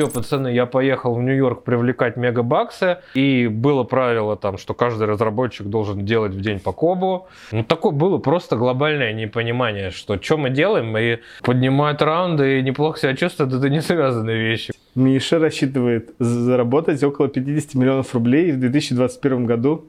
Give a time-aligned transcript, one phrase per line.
[0.00, 5.66] все, пацаны, я поехал в Нью-Йорк привлекать мегабаксы, и было правило там, что каждый разработчик
[5.66, 7.28] должен делать в день по кобу.
[7.52, 12.98] Ну, такое было просто глобальное непонимание, что что мы делаем, и поднимают раунды, и неплохо
[12.98, 14.72] себя чувствуют, это не связанные вещи.
[14.94, 19.84] Миша рассчитывает заработать около 50 миллионов рублей в 2021 году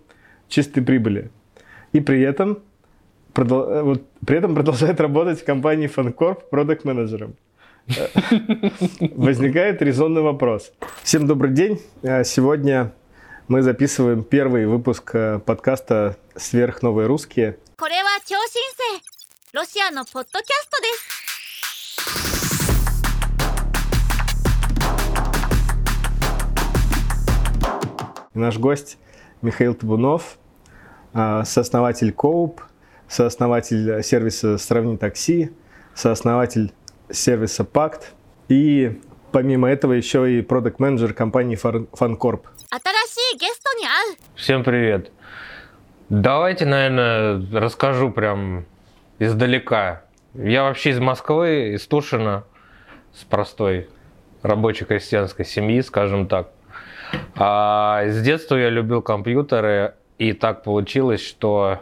[0.50, 1.32] чистой прибыли.
[1.94, 2.60] И при этом,
[3.36, 7.36] вот, при этом продолжает работать в компании Фанкорп продукт менеджером
[9.16, 10.72] возникает резонный вопрос.
[11.04, 11.82] Всем добрый день.
[12.04, 12.94] Э, сегодня
[13.48, 17.58] мы записываем первый выпуск э, подкаста «Сверхновые русские».
[28.34, 28.98] Наш гость
[29.42, 30.38] Михаил Табунов,
[31.14, 32.62] э, сооснователь Коуп,
[33.10, 35.52] сооснователь сервиса «Сравни такси»,
[35.96, 36.72] сооснователь
[37.14, 38.14] сервиса Пакт
[38.50, 39.00] и
[39.32, 42.48] помимо этого еще и продукт менеджер компании Фанкорп.
[44.36, 45.12] Всем привет.
[46.10, 48.66] Давайте, наверное, расскажу прям
[49.20, 50.04] издалека.
[50.34, 52.44] Я вообще из Москвы, из Тушина,
[53.14, 53.90] с простой
[54.42, 56.50] рабочей крестьянской семьи, скажем так.
[57.36, 61.82] А с детства я любил компьютеры, и так получилось, что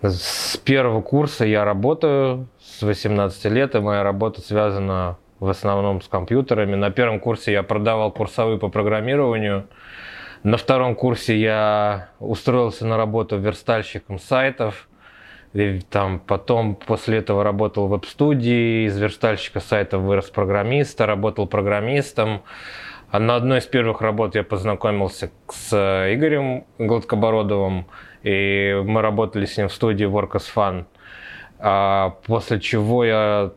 [0.00, 2.48] с первого курса я работаю,
[2.82, 6.74] с 18 лет, и моя работа связана в основном с компьютерами.
[6.74, 9.68] На первом курсе я продавал курсовые по программированию.
[10.42, 14.88] На втором курсе я устроился на работу верстальщиком сайтов.
[15.52, 22.42] И там потом после этого работал в веб-студии, из верстальщика сайтов вырос программиста, работал программистом.
[23.12, 25.72] А на одной из первых работ я познакомился с
[26.12, 27.86] Игорем Гладкобородовым,
[28.24, 30.86] и мы работали с ним в студии Work as Fun.
[31.64, 33.52] А после чего я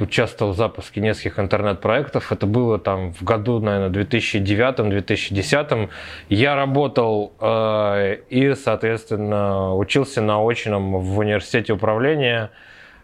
[0.00, 2.30] участвовал в запуске нескольких интернет-проектов.
[2.30, 5.90] Это было там в году, наверное, 2009-2010.
[6.28, 12.50] Я работал э, и, соответственно, учился на очном в университете управления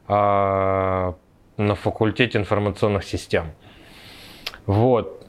[0.06, 0.12] э,
[1.56, 3.46] на факультете информационных систем.
[4.66, 5.26] Вот.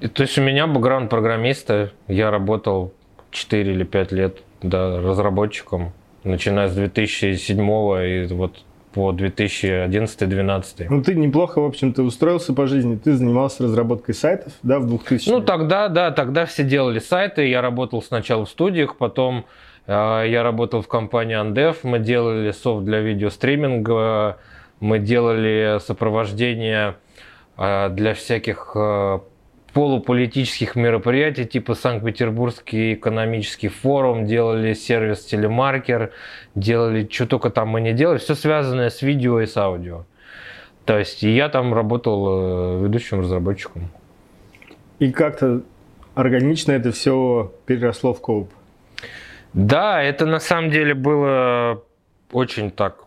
[0.00, 1.92] И, то есть у меня бэкграунд программиста.
[2.06, 2.92] Я работал
[3.30, 5.92] 4 или 5 лет да, разработчиком,
[6.28, 10.86] начиная с 2007 и вот по 2011-2012.
[10.90, 12.96] Ну, ты неплохо, в общем-то, устроился по жизни.
[12.96, 17.48] Ты занимался разработкой сайтов, да, в 2000 Ну, тогда, да, тогда все делали сайты.
[17.48, 19.44] Я работал сначала в студиях, потом
[19.86, 21.76] э, я работал в компании Andev.
[21.82, 24.38] Мы делали софт для видеостриминга,
[24.80, 26.96] мы делали сопровождение
[27.56, 29.18] э, для всяких э,
[29.72, 36.12] полуполитических мероприятий, типа Санкт-Петербургский экономический форум, делали сервис Телемаркер,
[36.54, 40.04] делали что только там мы не делали, все связанное с видео и с аудио.
[40.84, 43.90] То есть я там работал э, ведущим разработчиком.
[44.98, 45.62] И как-то
[46.14, 48.50] органично это все переросло в коуп?
[49.52, 51.82] Да, это на самом деле было
[52.32, 53.04] очень так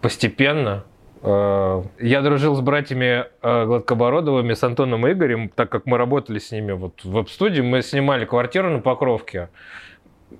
[0.00, 0.84] постепенно.
[1.22, 6.38] Э, я дружил с братьями э, Гладкобородовыми, с Антоном и Игорем, так как мы работали
[6.38, 7.60] с ними вот в веб-студии.
[7.60, 9.48] Мы снимали квартиру на Покровке.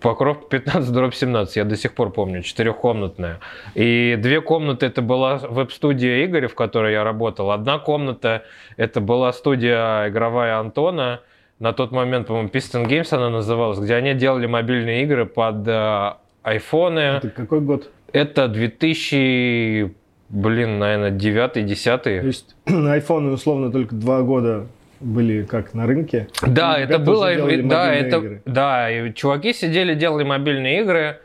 [0.01, 3.41] Покровка 15 дробь 17, я до сих пор помню, четырехкомнатная.
[3.75, 7.51] И две комнаты это была веб-студия Игоря, в которой я работал.
[7.51, 8.43] Одна комната
[8.77, 11.21] это была студия игровая Антона.
[11.59, 16.15] На тот момент, по-моему, Piston Games она называлась, где они делали мобильные игры под э,
[16.43, 16.99] айфоны.
[16.99, 17.89] Это какой год?
[18.13, 19.95] Это 2000
[20.33, 22.21] Блин, наверное, девятый, десятый.
[22.21, 24.67] То есть айфоны условно только два года
[24.99, 26.29] были как на рынке.
[26.41, 27.27] Да, это было,
[27.65, 28.43] да, это, игры.
[28.47, 31.19] да, и чуваки сидели, делали мобильные игры,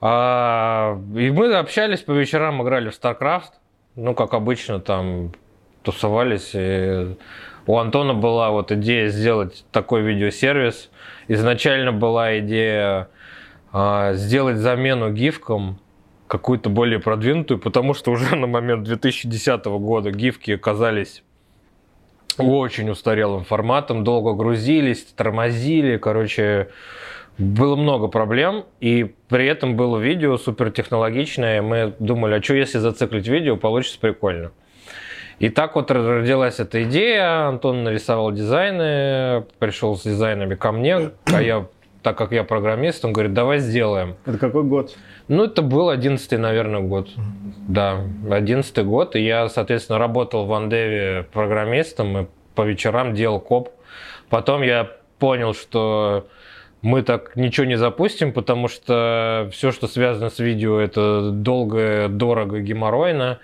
[0.00, 3.52] а, и мы общались по вечерам, играли в StarCraft,
[3.94, 5.32] ну, как обычно, там
[5.84, 6.50] тусовались.
[6.54, 7.16] И
[7.68, 10.90] у Антона была вот идея сделать такой видеосервис.
[11.28, 13.08] Изначально была идея
[13.72, 15.78] а, сделать замену гифкам
[16.28, 21.22] какую-то более продвинутую, потому что уже на момент 2010 года гифки оказались
[22.38, 26.68] очень устарелым форматом, долго грузились, тормозили, короче,
[27.36, 33.26] было много проблем, и при этом было видео супертехнологичное, мы думали, а что если зациклить
[33.26, 34.52] видео, получится прикольно.
[35.38, 41.42] И так вот родилась эта идея, Антон нарисовал дизайны, пришел с дизайнами ко мне, а
[41.42, 41.66] я
[42.02, 44.16] так как я программист, он говорит, давай сделаем.
[44.24, 44.96] Это какой год?
[45.28, 47.10] Ну, это был одиннадцатый, наверное, год.
[47.68, 49.14] Да, одиннадцатый год.
[49.14, 53.68] И я, соответственно, работал в Андеве программистом и по вечерам делал коп.
[54.30, 56.26] Потом я понял, что
[56.80, 62.60] мы так ничего не запустим, потому что все, что связано с видео, это долго, дорого,
[62.60, 63.38] геморройно.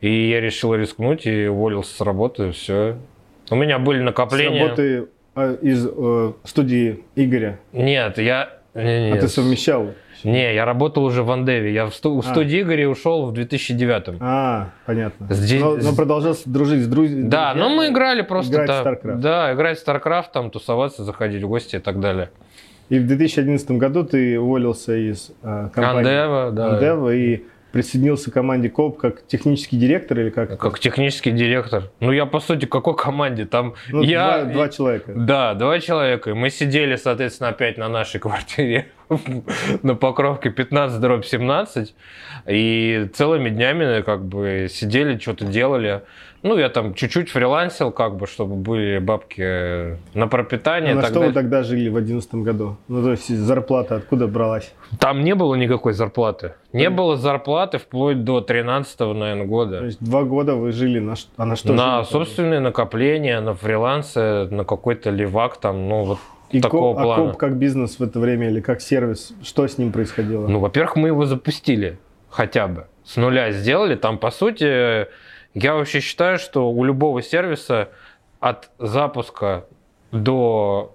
[0.00, 2.96] И я решил рискнуть и уволился с работы, все.
[3.50, 4.64] У меня были С накопления.
[4.64, 7.58] работы э, из э, студии Игоря.
[7.72, 8.57] Нет, я...
[8.82, 9.90] Не, не, А ты совмещал?
[10.24, 11.72] не, я работал уже в Андеве.
[11.72, 12.30] Я в, сту- в А.
[12.30, 15.26] студии Игоря ушел в 2009 А, понятно.
[15.30, 17.28] Здесь- Но, но продолжал дружить с друзьями.
[17.28, 18.94] Да, но мы играли просто играть в там.
[18.94, 19.16] StarCraft.
[19.20, 22.30] Да, играть в StarCraft, там тусоваться, заходить в гости и так далее.
[22.88, 26.74] И в 2011 году ты уволился из э, компании Андева, да.
[26.74, 27.42] Андева и
[27.72, 30.58] присоединился к команде КОП как технический директор или как?
[30.58, 31.90] Как технический директор.
[32.00, 33.44] Ну, я, по сути, какой команде?
[33.44, 34.44] Там Ну, я...
[34.44, 35.12] два, два человека.
[35.14, 36.30] Да, два человека.
[36.30, 38.88] И Мы сидели, соответственно, опять на нашей квартире
[39.82, 41.94] на Покровке 15 дробь 17.
[42.46, 46.02] И целыми днями как бы сидели, что-то делали.
[46.42, 50.92] Ну, я там чуть-чуть фрилансил, как бы, чтобы были бабки на пропитание.
[50.92, 51.34] А на что вы далее.
[51.34, 52.76] тогда жили в 2011 году?
[52.86, 54.72] Ну, то есть зарплата откуда бралась?
[55.00, 56.52] Там не было никакой зарплаты.
[56.72, 59.84] Не было зарплаты вплоть до 13 наверное, То года.
[59.84, 62.12] есть два года вы жили на, а на что на жили?
[62.12, 66.18] собственные накопления, на фрилансы, на какой-то левак там, ну, вот
[66.52, 67.26] И такого Coub, а плана.
[67.30, 69.32] Coub как бизнес в это время или как сервис?
[69.42, 70.46] Что с ним происходило?
[70.46, 71.98] Ну, во-первых, мы его запустили
[72.30, 72.86] хотя бы.
[73.04, 73.96] С нуля сделали.
[73.96, 75.06] Там, по сути,
[75.54, 77.88] я вообще считаю, что у любого сервиса
[78.40, 79.66] от запуска
[80.12, 80.94] до...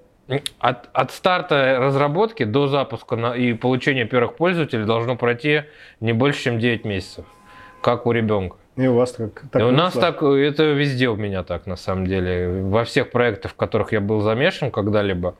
[0.59, 5.63] От, от старта разработки до запуска на- и получения первых пользователей должно пройти
[5.99, 7.25] не больше, чем 9 месяцев.
[7.81, 8.55] Как у ребенка.
[8.77, 10.11] И у вас так, так И у нас вышло?
[10.13, 12.63] так, это везде у меня так, на самом деле.
[12.63, 15.35] Во всех проектах, в которых я был замешан когда-либо,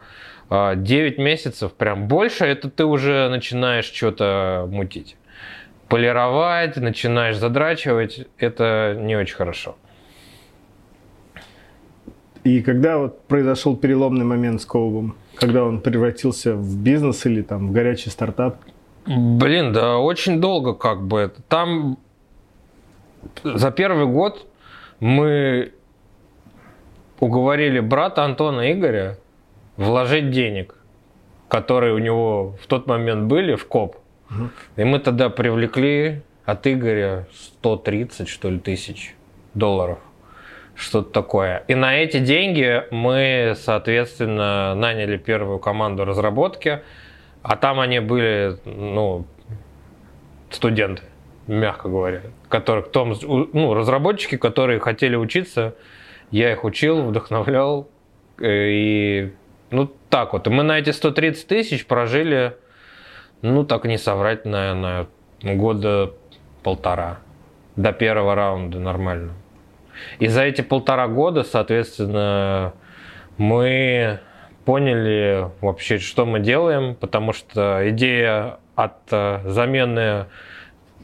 [0.50, 5.16] а, 9 месяцев, прям больше, это ты уже начинаешь что-то мутить.
[5.94, 9.76] Полировать, начинаешь задрачивать, это не очень хорошо.
[12.44, 15.16] И когда вот произошел переломный момент с Коубом?
[15.36, 18.58] Когда он превратился в бизнес или там в горячий стартап?
[19.06, 21.32] Блин, да очень долго как бы.
[21.48, 22.00] Там
[23.44, 24.48] за первый год
[25.00, 25.74] мы
[27.20, 29.20] уговорили брата Антона Игоря
[29.78, 30.76] вложить денег,
[31.50, 33.98] которые у него в тот момент были в КОП.
[34.76, 39.16] И мы тогда привлекли от Игоря 130, что ли, тысяч
[39.54, 40.00] долларов.
[40.76, 41.64] Что-то такое.
[41.68, 46.82] И на эти деньги мы, соответственно, наняли первую команду разработки.
[47.44, 49.26] А там они были, ну,
[50.50, 51.04] студенты,
[51.48, 55.76] мягко говоря, которых, том, ну, разработчики, которые хотели учиться,
[56.32, 57.90] я их учил, вдохновлял,
[58.40, 59.34] э, и,
[59.72, 60.48] ну, так вот.
[60.48, 62.56] И мы на эти 130 тысяч прожили,
[63.44, 65.08] ну, так не соврать, наверное,
[65.44, 66.14] года
[66.64, 67.20] полтора,
[67.76, 69.34] до первого раунда нормально.
[70.20, 72.74] И за эти полтора года, соответственно,
[73.38, 74.20] мы
[74.66, 80.28] поняли вообще, что мы делаем, потому что идея от э, замены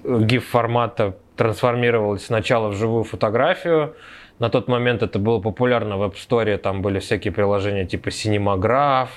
[0.03, 3.95] GIF-формата трансформировалась сначала в живую фотографию.
[4.39, 9.09] На тот момент это было популярно в App Store, там были всякие приложения типа Cinemagraph,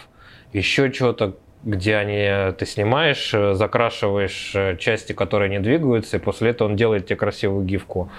[0.52, 6.50] еще что-то, где они, ты снимаешь, э, закрашиваешь э, части, которые не двигаются, и после
[6.50, 8.10] этого он делает тебе красивую гифку.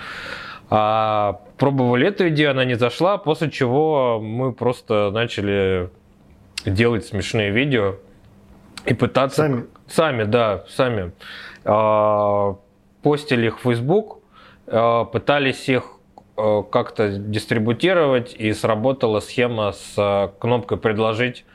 [0.69, 5.89] А, пробовали эту идею, она не зашла, после чего мы просто начали
[6.65, 7.95] делать смешные видео
[8.85, 9.43] и пытаться...
[9.43, 9.65] Сами?
[9.87, 11.11] Сами, да, сами.
[11.65, 12.55] А,
[13.01, 14.19] постили их в Facebook,
[14.67, 15.89] а, пытались их
[16.35, 21.45] как-то дистрибутировать, и сработала схема с кнопкой «Предложить»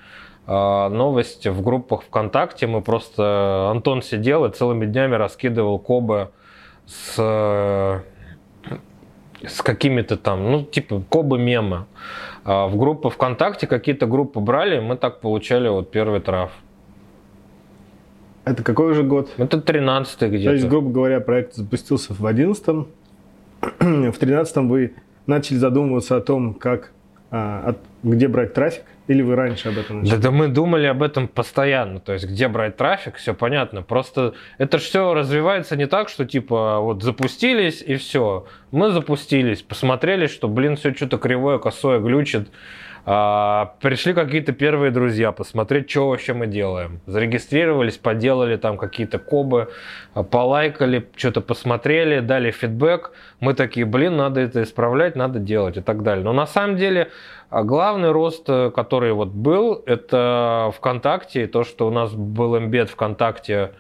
[0.49, 2.67] новость в группах ВКонтакте.
[2.67, 3.69] Мы просто...
[3.71, 6.31] Антон сидел и целыми днями раскидывал кобы
[6.87, 8.03] с
[9.47, 11.85] с какими-то там, ну, типа, кобы мемы.
[12.45, 16.51] А в группы ВКонтакте какие-то группы брали, мы так получали вот первый траф.
[18.45, 19.31] Это какой уже год?
[19.37, 20.67] Это 13 То есть, где-то.
[20.69, 22.67] грубо говоря, проект запустился в 2011
[23.61, 24.95] В 2013 вы
[25.27, 26.93] начали задумываться о том, как,
[27.31, 30.17] а, от- где брать трафик, или вы раньше об этом начали?
[30.17, 33.83] Да, да мы думали об этом постоянно, то есть где брать трафик, все понятно.
[33.83, 38.47] Просто это же все развивается не так, что типа вот запустились и все.
[38.71, 42.49] Мы запустились, посмотрели, что, блин, все что-то кривое, косое, глючит.
[43.11, 47.01] А, пришли какие-то первые друзья посмотреть, что вообще мы делаем.
[47.07, 49.73] Зарегистрировались, поделали там какие-то кобы,
[50.13, 53.13] а, полайкали, что-то посмотрели, дали фидбэк.
[53.41, 56.23] Мы такие, блин, надо это исправлять, надо делать и так далее.
[56.23, 57.11] Но на самом деле
[57.49, 62.91] а главный рост, э, который вот был, это ВКонтакте, то, что у нас был эмбед
[62.91, 63.73] ВКонтакте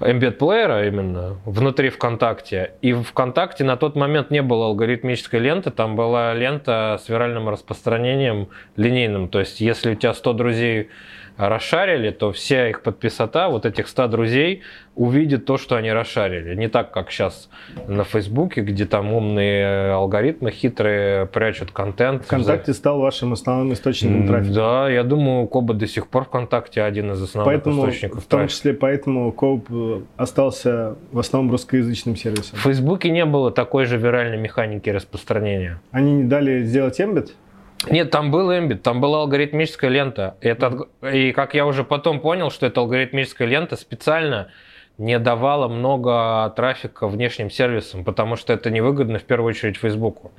[0.00, 2.72] Embed-плеера именно внутри ВКонтакте.
[2.82, 7.48] И в ВКонтакте на тот момент не было алгоритмической ленты, там была лента с виральным
[7.48, 9.28] распространением линейным.
[9.28, 10.90] То есть если у тебя 100 друзей
[11.36, 14.62] расшарили, то вся их подписота, вот этих 100 друзей,
[14.94, 16.54] увидит то, что они расшарили.
[16.54, 17.50] Не так, как сейчас
[17.86, 22.24] на Фейсбуке, где там умные алгоритмы хитрые прячут контент.
[22.24, 24.54] ВКонтакте стал вашим основным источником трафика.
[24.54, 28.40] Да, я думаю, Коба до сих пор ВКонтакте один из основных поэтому, источников В том
[28.40, 28.56] трафика.
[28.56, 32.58] числе поэтому Коуп э, остался в основном русскоязычным сервисом.
[32.58, 35.80] В Фейсбуке не было такой же виральной механики распространения.
[35.90, 37.32] Они не дали сделать Embed?
[37.90, 40.36] Нет, там был Эмбит, там была алгоритмическая лента.
[40.40, 44.48] И, это, и как я уже потом понял, что эта алгоритмическая лента специально
[44.98, 50.32] не давала много трафика внешним сервисам, потому что это невыгодно в первую очередь Фейсбуку.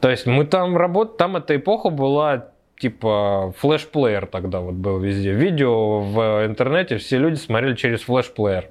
[0.00, 5.32] То есть мы там работали, там эта эпоха была типа флеш-плеер тогда вот был везде.
[5.32, 8.68] Видео в интернете все люди смотрели через флеш-плеер.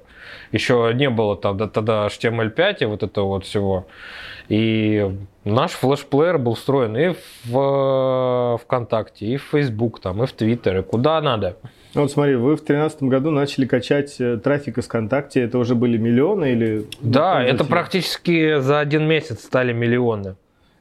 [0.52, 3.86] Еще не было тогда, тогда HTML5 и вот этого вот всего.
[4.48, 5.10] И
[5.44, 10.82] наш флеш-плеер был встроен и в ВКонтакте, и в Facebook, там, и в Твиттер, и
[10.82, 11.56] куда надо.
[11.94, 15.42] Вот смотри, вы в 2013 году начали качать э, трафик из ВКонтакте.
[15.42, 16.86] Это уже были миллионы или...
[17.00, 20.36] Да, это практически за один месяц стали миллионы.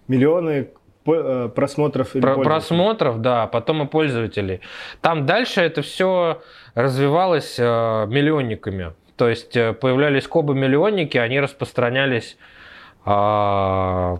[0.08, 0.70] Миллионы
[1.06, 4.62] э, просмотров или Про- просмотров, да, потом и пользователей.
[5.02, 6.42] Там дальше это все
[6.76, 7.64] развивалось э,
[8.08, 8.94] миллионниками.
[9.22, 12.40] То есть э, появлялись кобы-миллионники, они распространялись
[13.06, 14.18] все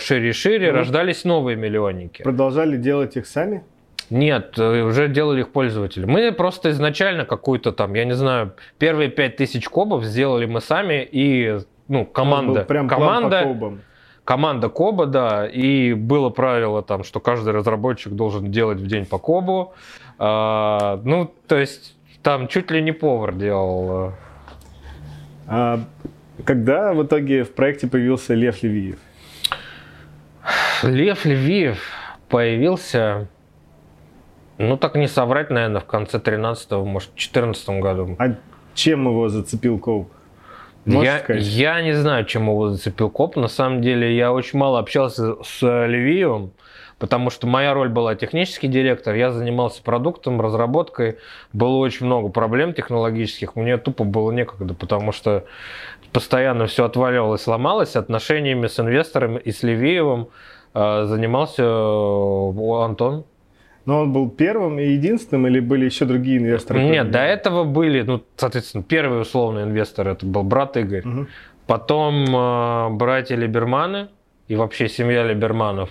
[0.00, 2.24] шире и шире, Ну, рождались новые миллионники.
[2.24, 3.62] Продолжали делать их сами?
[4.10, 6.04] Нет, э, уже делали их пользователи.
[6.04, 11.58] Мы просто изначально какую-то там, я не знаю, первые 5000 кобов сделали мы сами и
[11.86, 13.80] ну, команда, Был прям команда, по кобам.
[14.24, 19.18] команда коба, да, и было правило там, что каждый разработчик должен делать в день по
[19.18, 19.74] кобу.
[20.18, 24.08] А, ну, то есть там чуть ли не повар делал.
[24.08, 24.12] э.
[25.48, 25.80] А
[26.44, 28.98] когда в итоге в проекте появился Лев Левиев?
[30.82, 31.82] Лев Левиев
[32.28, 33.28] появился,
[34.58, 38.16] ну так не соврать, наверное, в конце 13-го, может, 14 году.
[38.18, 38.34] А
[38.74, 39.80] чем его зацепил?
[40.84, 41.42] Можешь Я, сказать?
[41.44, 43.36] я не знаю, чем его зацепил коп.
[43.36, 46.52] На самом деле, я очень мало общался с Левиевым,
[47.02, 51.16] потому что моя роль была технический директор, я занимался продуктом, разработкой.
[51.52, 53.56] Было очень много проблем технологических.
[53.56, 55.44] Мне тупо было некогда, потому что
[56.12, 57.96] постоянно все отваливалось, ломалось.
[57.96, 60.28] Отношениями с инвесторами и с Левиевым
[60.74, 63.24] э, занимался э, Антон.
[63.84, 66.84] Но он был первым и единственным, или были еще другие инвесторы?
[66.84, 71.02] Нет, до этого были, ну, соответственно, первый условный инвестор это был брат Игорь.
[71.04, 71.28] Мгм.
[71.66, 74.06] Потом э, братья Либерманы
[74.46, 75.90] и вообще семья Либерманов,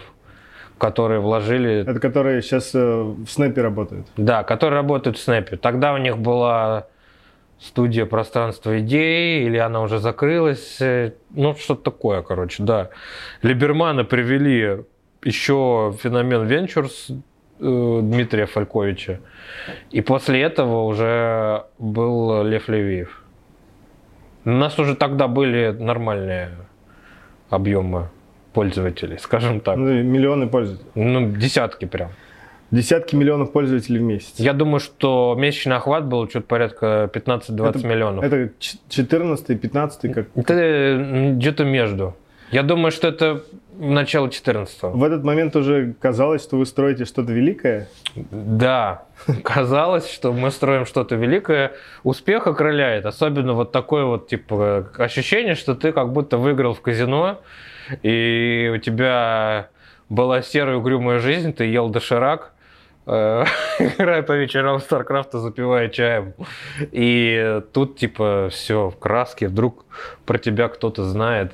[0.82, 4.08] которые вложили, Это которые сейчас э, в Снэпе работают.
[4.18, 5.56] да, которые работают в Снэпе.
[5.58, 6.88] Тогда у них была
[7.60, 12.90] студия пространства идей, или она уже закрылась, э, ну что-то такое, короче, да.
[13.44, 14.84] Либерманы привели
[15.24, 17.12] еще феномен Ventures
[17.60, 19.20] э, Дмитрия Фальковича,
[19.92, 23.22] и после этого уже был Лев Левиев.
[24.46, 26.50] У нас уже тогда были нормальные
[27.52, 28.10] объемы
[28.54, 29.78] пользователей, скажем так.
[29.78, 30.90] Ну, миллионы пользователей.
[30.96, 32.10] Ну, десятки прям.
[32.72, 34.34] Десятки миллионов пользователей в месяц.
[34.38, 38.24] Я думаю, что месячный охват был что-то порядка 15-20 Это- миллионов.
[38.24, 40.28] Это 14 15 как...
[40.36, 42.16] Это где-то между.
[42.52, 43.44] Я думаю, что это
[43.78, 47.88] начало 14 В этот момент уже казалось, что вы строите что-то великое.
[48.16, 49.04] Да,
[49.44, 51.72] казалось, что мы строим что-то великое.
[52.04, 53.06] Успех окрыляет.
[53.06, 57.40] Особенно вот такое вот типа ощущение, что ты как будто выиграл в казино,
[58.04, 59.70] и у тебя
[60.10, 62.54] была серая угрюмая жизнь, ты ел доширак,
[63.06, 63.46] э,
[63.80, 66.34] играя по вечерам в StarCraft, запивая чаем.
[66.92, 69.86] И тут типа все в краске, вдруг
[70.26, 71.54] про тебя кто-то знает.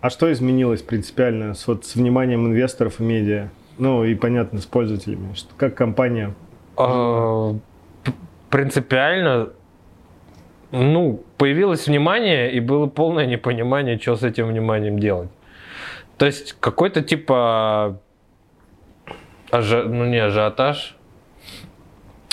[0.00, 3.50] А что изменилось принципиально с, вот, с вниманием инвесторов и медиа?
[3.76, 5.34] Ну и понятно, с пользователями.
[5.34, 6.34] Что, как компания...
[6.76, 7.54] А,
[8.50, 9.50] Принципиально,
[10.72, 15.28] ну, появилось внимание, и было полное непонимание, что с этим вниманием делать.
[16.20, 17.98] То есть какой-то типа,
[19.50, 20.94] ажи- ну не ажиотаж,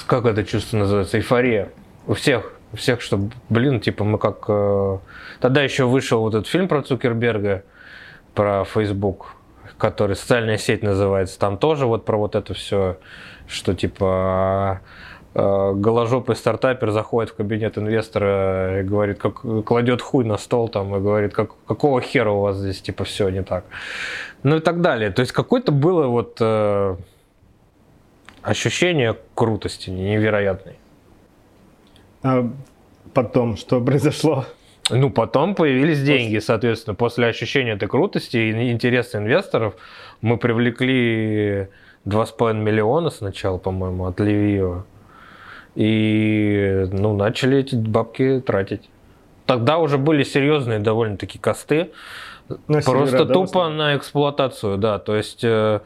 [0.08, 1.70] как это чувство называется, эйфория.
[2.06, 4.44] У всех, у всех, что, блин, типа мы как...
[4.50, 4.98] э,
[5.40, 7.64] Тогда еще вышел вот этот фильм про Цукерберга,
[8.34, 9.28] про Facebook,
[9.78, 11.40] который социальная сеть называется.
[11.40, 12.98] Там тоже вот про вот это все,
[13.48, 14.82] что типа
[15.38, 21.00] голожопый стартапер заходит в кабинет инвестора и говорит, как кладет хуй на стол там и
[21.00, 23.66] говорит, как, какого хера у вас здесь типа все не так.
[24.42, 25.12] Ну и так далее.
[25.12, 26.96] То есть какое-то было вот э,
[28.42, 30.78] ощущение крутости невероятной.
[32.24, 32.50] А
[33.14, 34.46] потом, что произошло?
[34.90, 39.76] Ну, потом появились деньги, соответственно, после ощущения этой крутости и интереса инвесторов
[40.22, 41.68] мы привлекли
[42.06, 44.86] 2,5 миллиона сначала, по-моему, от Левиева.
[45.78, 48.90] И, ну, начали эти бабки тратить.
[49.46, 51.92] Тогда уже были серьезные довольно-таки косты.
[52.68, 54.98] На просто сервера, тупо да, на эксплуатацию, да.
[54.98, 55.82] То есть, э,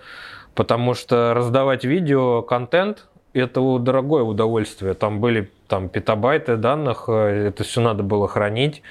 [0.55, 4.93] потому что раздавать видео, контент, это дорогое удовольствие.
[4.93, 8.83] Там были там петабайты данных, э, это все надо было хранить,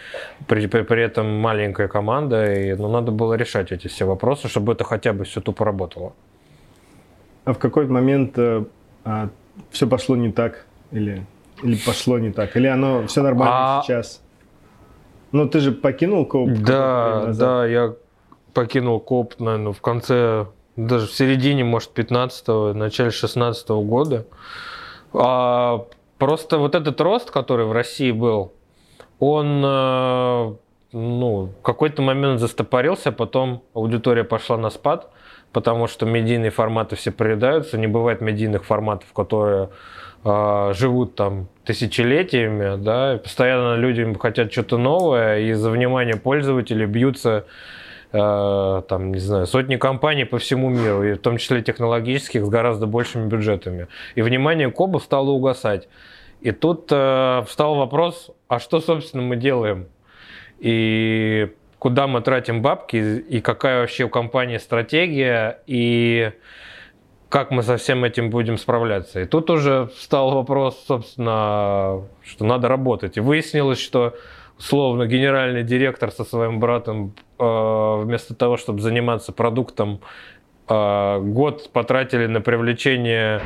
[0.49, 4.75] при, при, при этом маленькая команда, и ну, надо было решать эти все вопросы, чтобы
[4.75, 6.12] это хотя бы все тупо работало.
[7.47, 8.64] А в какой момент э,
[9.07, 9.30] а,
[9.71, 10.66] все пошло не так?
[10.92, 11.26] Или,
[11.62, 12.56] или пошло не так?
[12.56, 13.82] Или оно все нормально а...
[13.82, 14.23] сейчас?
[15.32, 16.50] Ну, ты же покинул Коп?
[16.50, 17.94] Да, да, я
[18.52, 24.26] покинул Коп, наверное, в конце, даже в середине, может, 15-го, начале 16 -го года.
[25.12, 25.87] А,
[26.18, 28.52] просто вот этот рост, который в России был,
[29.20, 30.54] он э,
[30.92, 35.11] ну, в какой-то момент застопорился, потом аудитория пошла на спад,
[35.52, 39.70] потому что медийные форматы все приедаются, не бывает медийных форматов, которые
[40.25, 47.47] живут там тысячелетиями, да, и постоянно люди хотят что-то новое, и за внимание пользователей бьются
[48.12, 52.49] э, там, не знаю, сотни компаний по всему миру, и в том числе технологических, с
[52.49, 53.87] гораздо большими бюджетами.
[54.15, 55.89] И внимание Коба стало угасать.
[56.41, 59.89] И тут э, встал вопрос, а что, собственно, мы делаем?
[60.59, 66.33] И куда мы тратим бабки, и какая вообще у компании стратегия, и
[67.30, 69.20] как мы со всем этим будем справляться.
[69.20, 73.16] И тут уже встал вопрос, собственно, что надо работать.
[73.16, 74.14] И выяснилось, что
[74.58, 80.00] словно генеральный директор со своим братом э, вместо того, чтобы заниматься продуктом,
[80.68, 83.40] э, год потратили на привлечение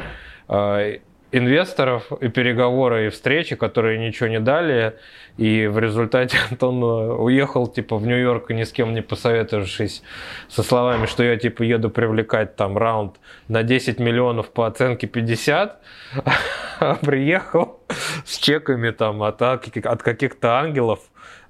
[0.48, 0.98] э,
[1.36, 4.96] инвесторов и переговоры и встречи, которые ничего не дали.
[5.36, 10.02] И в результате Антон э, уехал типа в Нью-Йорк, ни с кем не посоветовавшись,
[10.48, 13.16] со словами, что я типа еду привлекать там раунд
[13.48, 15.80] на 10 миллионов по оценке 50,
[16.80, 17.80] а приехал
[18.24, 21.00] с чеками там от, от каких-то ангелов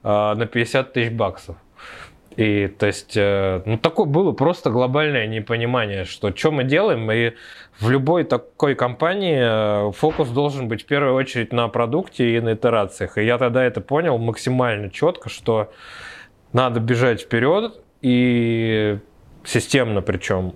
[0.03, 1.57] а, на 50 тысяч баксов.
[2.37, 7.35] И то есть, э, ну, такое было просто глобальное непонимание, что что мы делаем, и
[7.79, 12.55] в любой такой компании э, фокус должен быть в первую очередь на продукте и на
[12.55, 13.19] итерациях.
[13.19, 15.73] И я тогда это понял максимально четко, что
[16.53, 18.99] надо бежать вперед и
[19.45, 20.55] системно причем.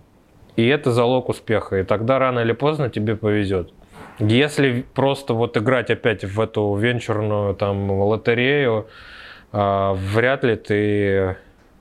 [0.57, 1.79] И это залог успеха.
[1.79, 3.73] И тогда рано или поздно тебе повезет.
[4.19, 8.89] Если просто вот играть опять в эту венчурную там лотерею,
[9.53, 11.37] э, вряд ли ты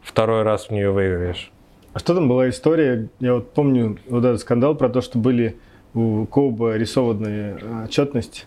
[0.08, 1.52] второй раз в нее выиграешь.
[1.93, 3.10] А что там была история?
[3.20, 5.58] Я вот помню вот этот скандал про то, что были
[5.93, 8.46] у Коуба рисованные а, отчетности.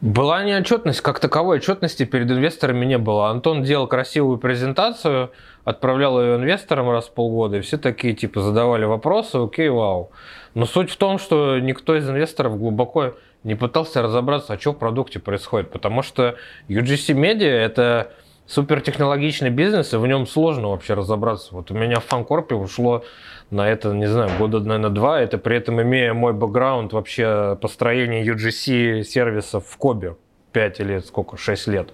[0.00, 3.30] Была не отчетность, как таковой отчетности перед инвесторами не было.
[3.30, 5.30] Антон делал красивую презентацию,
[5.64, 10.10] отправлял ее инвесторам раз в полгода, и все такие типа задавали вопросы, окей, вау.
[10.54, 14.78] Но суть в том, что никто из инвесторов глубоко не пытался разобраться, а что в
[14.78, 16.36] продукте происходит, потому что
[16.68, 18.12] UGC Media это
[18.46, 21.54] супертехнологичный бизнес, и в нем сложно вообще разобраться.
[21.54, 23.04] Вот у меня в Фанкорпе ушло
[23.50, 25.20] на это, не знаю, года, наверное, два.
[25.20, 30.16] Это при этом имея мой бэкграунд вообще построения UGC сервисов в Кобе
[30.52, 31.92] 5 или сколько, 6 лет.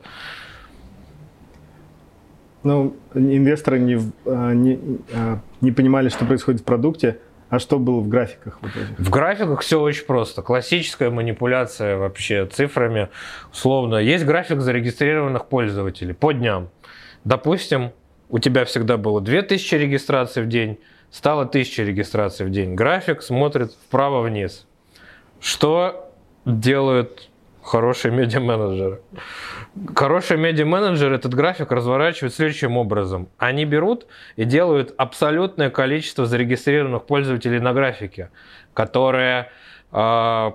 [2.63, 4.79] Ну, инвесторы не, а, не,
[5.15, 7.19] а, не понимали, что происходит в продукте,
[7.51, 8.59] а что было в графиках?
[8.63, 10.41] Вот в графиках все очень просто.
[10.41, 13.09] Классическая манипуляция вообще цифрами.
[13.53, 16.71] Условно, есть график зарегистрированных пользователей по дням.
[17.25, 17.91] Допустим,
[18.29, 20.79] у тебя всегда было 2000 регистраций в день,
[21.11, 22.77] стало 1000 регистраций в день.
[22.77, 24.69] График смотрит вправо-вниз.
[25.41, 26.13] Что
[26.45, 27.30] делают
[27.62, 29.01] хорошие медиа-менеджеры?
[29.94, 33.29] Хороший медиа-менеджер этот график разворачивает следующим образом.
[33.38, 38.31] Они берут и делают абсолютное количество зарегистрированных пользователей на графике,
[38.75, 39.51] которое
[39.92, 40.51] э,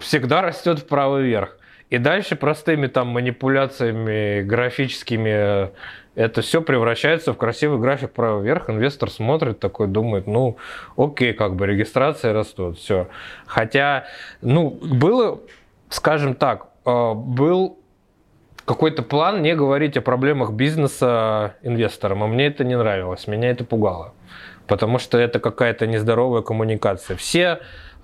[0.00, 1.58] всегда растет вправо вверх.
[1.90, 5.70] И дальше простыми там манипуляциями графическими
[6.18, 8.68] это все превращается в красивый график вправо вверх.
[8.68, 10.56] Инвестор смотрит такой, думает, ну,
[10.96, 13.06] окей, как бы регистрации растут, все.
[13.46, 14.04] Хотя,
[14.42, 15.40] ну, было,
[15.90, 17.78] скажем так, а, был
[18.64, 23.64] какой-то план не говорить о проблемах бизнеса инвесторам, а мне это не нравилось, меня это
[23.64, 24.14] пугало.
[24.66, 27.16] Потому что это какая-то нездоровая коммуникация.
[27.16, 27.60] Все,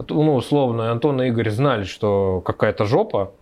[0.08, 3.34] ну, условно, Антон и Игорь знали, что какая-то жопа,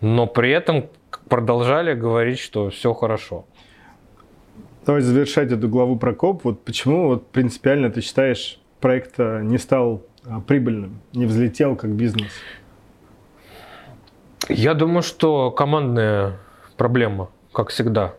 [0.00, 0.86] но при этом
[1.28, 3.46] продолжали говорить, что все хорошо.
[4.84, 6.44] Давай завершать эту главу про КОП.
[6.44, 12.30] Вот почему вот принципиально ты считаешь проект не стал а, прибыльным, не взлетел как бизнес?
[14.48, 16.38] Я думаю, что командная
[16.76, 18.14] проблема, как всегда.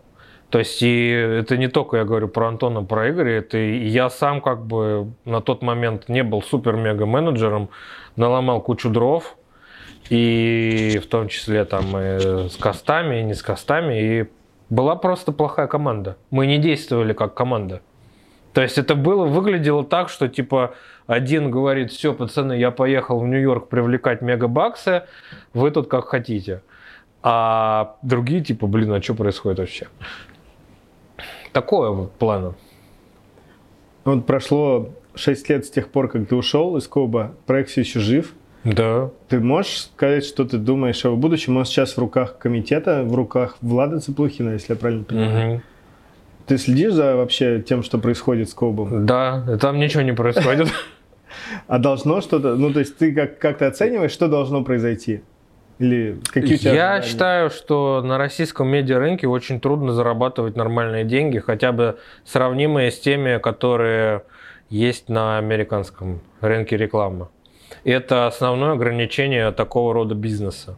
[0.49, 4.09] То есть и это не только я говорю про Антона, про Игоря, это и я
[4.09, 7.69] сам как бы на тот момент не был супер-мега менеджером,
[8.15, 9.35] наломал кучу дров,
[10.09, 14.29] и в том числе там и с костами, и не с костами, и
[14.69, 16.17] была просто плохая команда.
[16.31, 17.81] Мы не действовали как команда.
[18.57, 20.73] То есть это было, выглядело так, что типа
[21.05, 25.03] один говорит, все, пацаны, я поехал в Нью-Йорк привлекать мегабаксы,
[25.53, 26.63] вы тут как хотите.
[27.21, 29.87] А другие типа, блин, а что происходит вообще?
[31.51, 32.55] Такое вот плана.
[34.05, 37.99] Вот прошло 6 лет с тех пор, как ты ушел из Коба, проект все еще
[37.99, 38.33] жив.
[38.63, 39.11] Да.
[39.27, 41.57] Ты можешь сказать, что ты думаешь о будущем?
[41.57, 45.49] Он сейчас в руках комитета, в руках Влада Цыплухина, если я правильно понимаю.
[45.57, 45.63] Мгм.
[46.47, 49.05] Ты следишь за вообще тем, что происходит с Кобом?
[49.05, 50.69] Да, там ничего не происходит.
[51.67, 55.21] А должно что-то, ну то есть ты как, как то оцениваешь, что должно произойти?
[55.77, 57.07] Или какие у тебя Я ожидания?
[57.11, 63.37] считаю, что на российском медиарынке очень трудно зарабатывать нормальные деньги, хотя бы сравнимые с теми,
[63.37, 64.23] которые
[64.69, 67.27] есть на американском рынке рекламы.
[67.83, 70.77] Это основное ограничение такого рода бизнеса.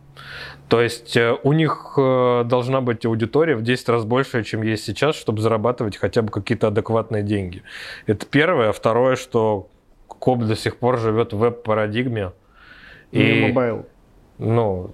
[0.69, 4.85] То есть э, у них э, должна быть аудитория в 10 раз больше, чем есть
[4.85, 7.63] сейчас, чтобы зарабатывать хотя бы какие-то адекватные деньги.
[8.05, 8.69] Это первое.
[8.69, 9.67] А второе, что
[10.07, 12.33] Coub до сих пор живет в веб-парадигме.
[13.11, 13.85] Не mobile.
[14.37, 14.91] Ну,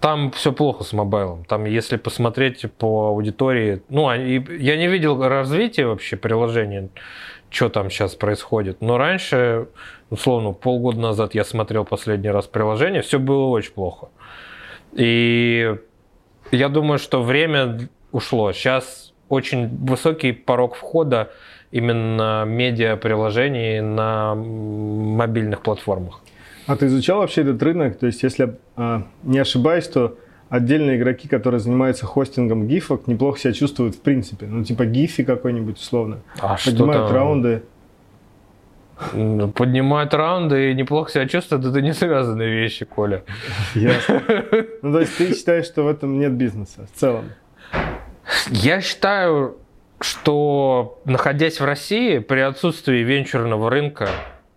[0.00, 1.44] там все плохо с mobile ом.
[1.44, 6.88] Там, если посмотреть по аудитории, ну, они- я не видел развития вообще приложения,
[7.50, 8.80] что там сейчас происходит.
[8.80, 9.66] Но раньше,
[10.08, 14.08] условно, полгода назад я смотрел последний раз приложение, все было очень плохо.
[14.94, 15.76] И
[16.50, 18.52] я думаю, что время ушло.
[18.52, 21.30] Сейчас очень высокий порог входа
[21.70, 26.20] именно медиа-приложений на мобильных платформах.
[26.66, 27.98] А ты изучал вообще этот рынок?
[27.98, 30.16] То есть, если а, не ошибаюсь, то
[30.48, 34.46] отдельные игроки, которые занимаются хостингом гифок, неплохо себя чувствуют в принципе.
[34.46, 36.18] Ну, типа гифи какой-нибудь условно.
[36.40, 37.14] А Поднимают там?
[37.14, 37.62] раунды.
[39.14, 43.22] М, Поднимают раунды и неплохо себя чувствуют, это не связанные вещи, Коля.
[43.74, 44.22] Ясно.
[44.82, 47.24] Ну, то есть ты считаешь, что в этом нет бизнеса в целом?
[48.50, 49.56] Я считаю,
[50.00, 54.08] что находясь в России, при отсутствии венчурного рынка,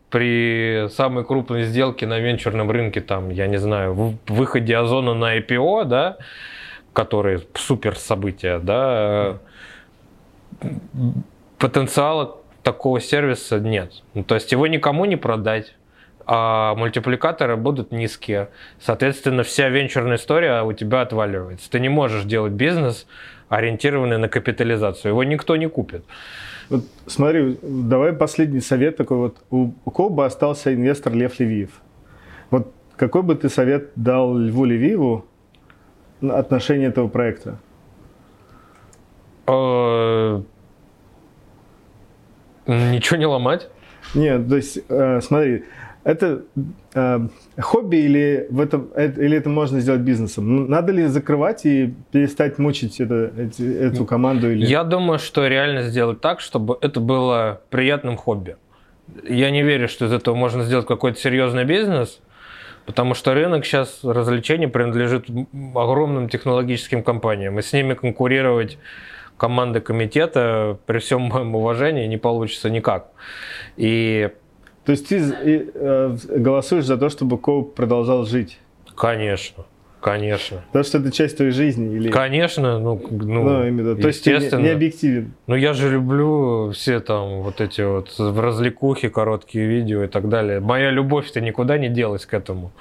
[0.10, 5.38] при самой крупной сделке на венчурном рынке, там, я не знаю, в- выходе Озона на
[5.40, 6.18] IPO, да,
[6.94, 9.38] которые супер события, да,
[10.62, 10.68] э,
[11.58, 14.04] потенциала такого сервиса нет.
[14.14, 15.76] Ну, то есть его никому не продать,
[16.26, 18.50] а мультипликаторы будут низкие.
[18.80, 21.70] Соответственно, вся венчурная история у тебя отваливается.
[21.70, 23.06] Ты не можешь делать бизнес,
[23.50, 25.12] ориентированный на капитализацию.
[25.12, 26.06] Его никто не купит.
[26.70, 29.38] Вот смотри, давай последний совет такой вот.
[29.52, 31.82] У, у Коба остался инвестор Лев Левиев.
[32.50, 35.26] Вот какой бы ты совет дал Льву Левиеву
[36.22, 37.60] на отношении этого проекта?
[42.68, 43.70] Ничего не ломать.
[44.14, 45.64] Нет, то есть, э, смотри,
[46.04, 46.44] это
[46.94, 47.20] э,
[47.60, 50.56] хобби или, в этом, э, или это можно сделать бизнесом?
[50.56, 54.52] Ну, Надо ли закрывать и перестать мучить это, эти- эту команду?
[54.52, 54.66] Или...
[54.66, 58.58] Я думаю, что реально сделать так, чтобы это было приятным хобби.
[59.28, 62.22] Я не верю, что из этого можно сделать какой-то серьезный бизнес,
[62.86, 65.26] потому что рынок сейчас развлечений принадлежит
[65.76, 68.78] огромным технологическим компаниям, и с ними конкурировать
[69.38, 73.08] команды комитета при всем моем уважении не получится никак.
[73.78, 74.30] И,
[74.86, 75.22] То есть ты
[75.74, 78.60] э, голосуешь за то, чтобы Коуп продолжал жить?
[78.96, 79.66] конечно,
[80.02, 80.64] конечно.
[80.68, 81.96] Потому что это часть твоей жизни?
[81.96, 82.12] Или...
[82.12, 83.96] Конечно, ну, ну, Ну, именно.
[83.96, 85.34] То есть ты не, не объективен.
[85.48, 90.30] Ну, я же люблю все там вот эти вот в развлекухи, короткие видео и так
[90.30, 90.60] далее.
[90.60, 92.72] Моя любовь-то никуда не делась к этому.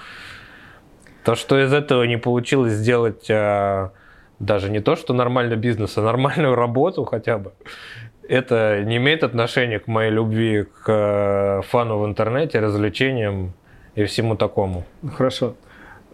[1.25, 3.93] То, что из этого не получилось сделать а,
[4.42, 7.52] даже не то, что нормальный бизнес, а нормальную работу хотя бы,
[8.28, 13.52] это не имеет отношения к моей любви к э, фану в интернете, развлечениям
[13.94, 14.85] и всему такому.
[15.16, 15.55] Хорошо.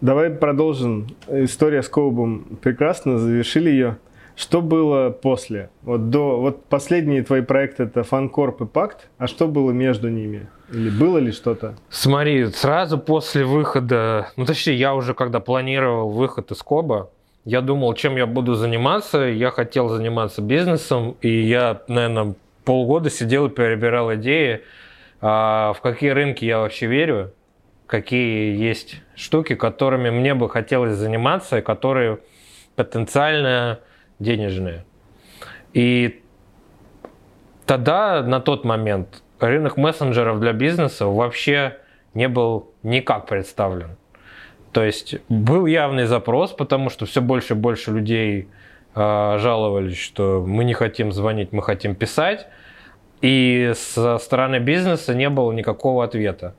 [0.01, 1.07] Давай продолжим.
[1.27, 3.97] История с Коубом прекрасно, завершили ее.
[4.35, 5.69] Что было после?
[5.81, 10.47] Вот до вот последние твои проекты это Фанкорп и Пакт, а что было между ними?
[10.71, 11.75] Или было ли что-то?
[11.89, 17.09] Смотри, сразу после выхода, ну точнее, я уже когда планировал выход из Коба,
[17.45, 19.19] я думал, чем я буду заниматься.
[19.19, 24.61] Я хотел заниматься бизнесом, и я, наверное, полгода сидел и перебирал идеи,
[25.21, 27.33] а, в какие рынки я вообще верю,
[27.87, 32.19] какие есть штуки, которыми мне бы хотелось заниматься, и которые
[32.75, 33.79] потенциально
[34.19, 34.85] денежные.
[35.73, 36.21] И
[37.65, 41.77] тогда, на тот момент, рынок мессенджеров для бизнеса вообще
[42.13, 43.97] не был никак представлен.
[44.71, 48.47] То есть был явный запрос, потому что все больше и больше людей
[48.95, 52.47] э, жаловались, что мы не хотим звонить, мы хотим писать.
[53.21, 56.55] И со стороны бизнеса не было никакого ответа.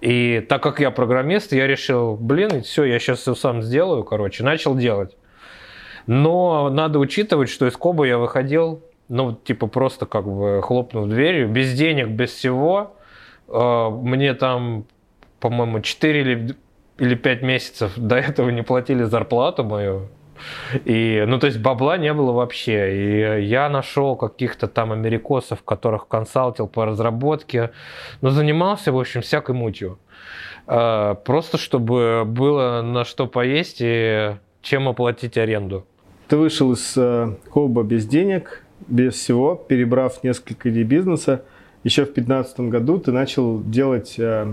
[0.00, 4.42] И так как я программист, я решил, блин, все, я сейчас все сам сделаю, короче,
[4.42, 5.16] начал делать.
[6.06, 11.48] Но надо учитывать, что из Коба я выходил, ну, типа просто как бы хлопнув дверью,
[11.48, 12.96] без денег, без всего.
[13.48, 14.86] Э, мне там,
[15.38, 16.56] по-моему, 4 или,
[16.98, 20.08] или 5 месяцев до этого не платили зарплату мою.
[20.84, 23.38] И, ну, то есть бабла не было вообще.
[23.38, 27.70] И я нашел каких-то там америкосов, которых консалтил по разработке.
[28.22, 29.98] Но занимался, в общем, всякой мутью.
[30.66, 35.84] Э, просто чтобы было на что поесть и чем оплатить аренду.
[36.28, 41.44] Ты вышел из э, Коба без денег, без всего, перебрав несколько идей бизнеса
[41.84, 44.46] еще в 2015 году ты начал делать э,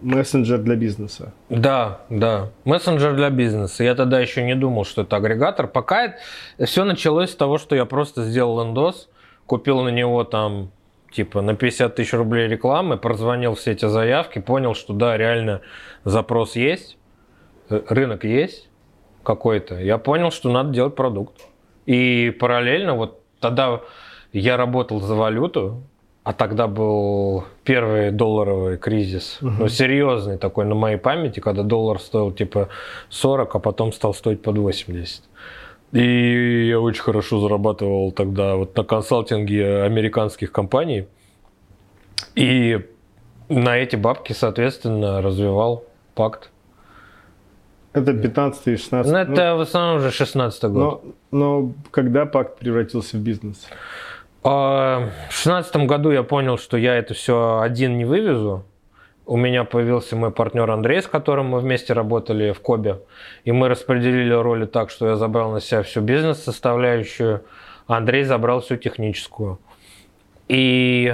[0.00, 1.32] мессенджер для бизнеса.
[1.48, 3.82] Да, да, мессенджер для бизнеса.
[3.82, 5.66] Я тогда еще не думал, что это агрегатор.
[5.66, 9.08] Пока это, все началось с того, что я просто сделал эндос,
[9.46, 10.70] купил на него там
[11.10, 15.62] типа на 50 тысяч рублей рекламы, прозвонил все эти заявки, понял, что да, реально
[16.04, 16.98] запрос есть,
[17.68, 18.68] э, рынок есть
[19.24, 19.80] какой-то.
[19.80, 21.40] Я понял, что надо делать продукт.
[21.86, 23.80] И параллельно вот тогда
[24.32, 25.82] я работал за валюту,
[26.26, 29.52] а тогда был первый долларовый кризис, угу.
[29.60, 32.68] ну, серьезный такой на моей памяти, когда доллар стоил типа
[33.10, 35.22] 40, а потом стал стоить под 80.
[35.92, 41.06] И я очень хорошо зарабатывал тогда вот на консалтинге американских компаний.
[42.34, 42.84] И
[43.48, 45.84] на эти бабки, соответственно, развивал
[46.16, 46.50] пакт.
[47.92, 51.04] Это 15 и 16 Ну, это ну, в основном уже 16 год.
[51.30, 53.68] Но, но когда пакт превратился в бизнес?
[54.48, 58.64] А, в шестнадцатом году я понял, что я это все один не вывезу.
[59.26, 63.00] У меня появился мой партнер Андрей, с которым мы вместе работали в Кобе.
[63.42, 67.42] И мы распределили роли так, что я забрал на себя всю бизнес-составляющую,
[67.88, 69.58] а Андрей забрал всю техническую.
[70.46, 71.12] И,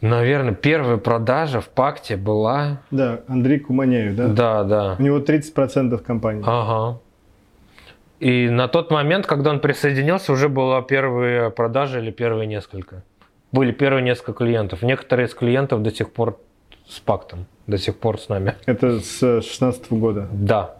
[0.00, 2.80] наверное, первая продажа в Пакте была...
[2.92, 4.28] Да, Андрей Куманяев, да?
[4.28, 4.96] Да, да.
[5.00, 6.44] У него 30% компании.
[6.46, 7.00] Ага.
[8.24, 13.02] И на тот момент, когда он присоединился, уже была первые продажи или первые несколько.
[13.52, 14.80] Были первые несколько клиентов.
[14.80, 16.40] Некоторые из клиентов до сих пор
[16.88, 18.54] с пактом, до сих пор с нами.
[18.64, 20.26] Это с 2016 года?
[20.32, 20.76] Да.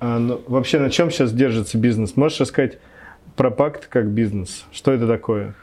[0.00, 2.16] А, ну, вообще на чем сейчас держится бизнес?
[2.16, 2.78] Можешь рассказать
[3.36, 4.64] про пакт как бизнес?
[4.72, 5.54] Что это такое?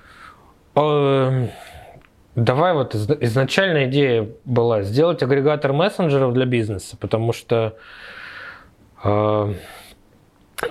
[0.75, 1.49] Эм,
[2.35, 7.75] давай вот изначальная идея была сделать агрегатор мессенджеров для бизнеса, потому что
[9.03, 9.53] э,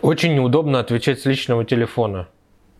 [0.02, 2.28] очень неудобно отвечать с личного телефона.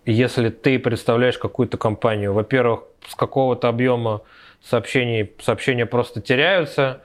[0.07, 4.23] Если ты представляешь какую-то компанию, во-первых, с какого-то объема
[4.62, 7.03] сообщений сообщения просто теряются,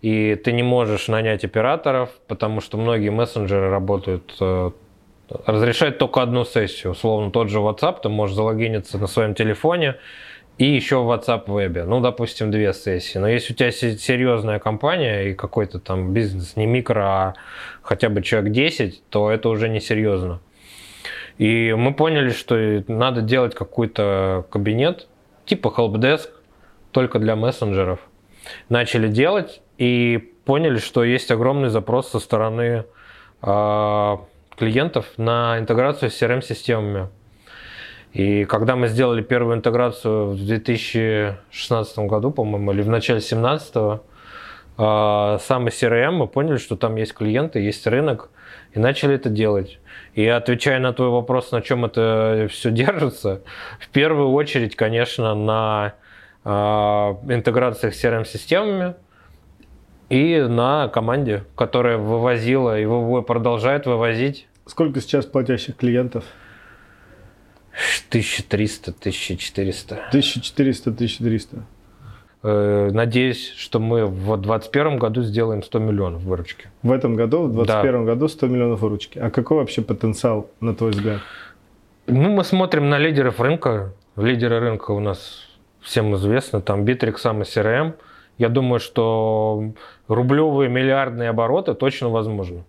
[0.00, 4.70] и ты не можешь нанять операторов, потому что многие мессенджеры работают, э,
[5.46, 6.92] разрешают только одну сессию.
[6.92, 9.96] Условно, тот же WhatsApp, ты можешь залогиниться на своем телефоне,
[10.58, 11.84] и еще в WhatsApp вебе.
[11.84, 13.18] Ну, допустим, две сессии.
[13.18, 17.34] Но если у тебя серьезная компания и какой-то там бизнес, не микро, а
[17.82, 20.40] хотя бы человек 10, то это уже не серьезно.
[21.38, 25.06] И мы поняли, что надо делать какой-то кабинет,
[25.46, 26.28] типа helpdesk,
[26.90, 28.00] только для мессенджеров.
[28.68, 32.84] Начали делать и поняли, что есть огромный запрос со стороны
[33.42, 34.16] э,
[34.56, 37.08] клиентов на интеграцию с CRM-системами.
[38.18, 44.00] И когда мы сделали первую интеграцию в 2016 году, по-моему, или в начале 2017,
[44.76, 48.30] а, самый CRM, мы поняли, что там есть клиенты, есть рынок,
[48.72, 49.78] и начали это делать.
[50.14, 53.42] И отвечая на твой вопрос, на чем это все держится,
[53.78, 55.94] в первую очередь, конечно, на
[56.42, 58.96] а, интеграциях с CRM-системами
[60.08, 64.48] и на команде, которая вывозила и продолжает вывозить.
[64.66, 66.24] Сколько сейчас платящих клиентов?
[68.08, 69.94] 1300, 1400.
[70.08, 71.56] 1400, 1300.
[72.42, 76.68] Надеюсь, что мы в 2021 году сделаем 100 миллионов выручки.
[76.82, 78.12] В этом году, в 2021 да.
[78.12, 79.18] году 100 миллионов выручки.
[79.18, 81.20] А какой вообще потенциал, на твой взгляд?
[82.06, 83.92] Ну, мы смотрим на лидеров рынка.
[84.16, 85.48] Лидеры рынка у нас
[85.80, 86.60] всем известны.
[86.60, 87.94] Там Bittrex, самый CRM.
[88.38, 89.72] Я думаю, что
[90.06, 92.62] рублевые миллиардные обороты точно возможны.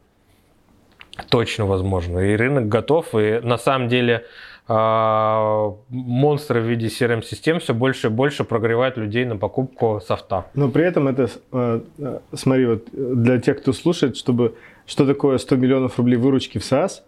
[1.29, 2.19] Точно возможно.
[2.19, 3.13] И рынок готов.
[3.13, 4.25] И на самом деле
[4.69, 10.45] монстры в виде CRM-систем все больше и больше прогревают людей на покупку софта.
[10.53, 14.55] Но при этом это, э, э, смотри, вот для тех, кто слушает, чтобы
[14.85, 17.01] что такое 100 миллионов рублей выручки в SaaS,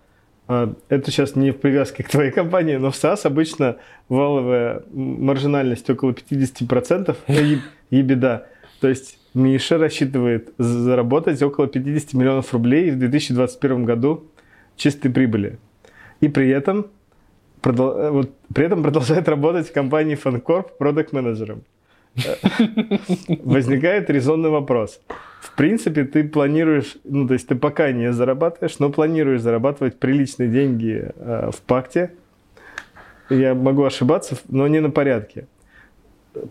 [0.48, 3.78] э, это сейчас не в привязке к твоей компании, но в SaaS обычно
[4.10, 7.16] валовая маржинальность около 50%
[7.92, 8.48] и беда.
[8.80, 14.26] То есть Миша рассчитывает заработать около 50 миллионов рублей в 2021 году
[14.76, 15.60] чистой прибыли.
[16.22, 16.88] И при этом,
[17.64, 21.64] вот, при этом продолжает работать в компании Фанкорп продукт-менеджером.
[23.44, 25.02] Возникает резонный вопрос.
[25.40, 30.50] В принципе, ты планируешь, ну, то есть ты пока не зарабатываешь, но планируешь зарабатывать приличные
[30.50, 32.12] деньги э, в пакте.
[33.30, 35.48] Я могу ошибаться, но не на порядке.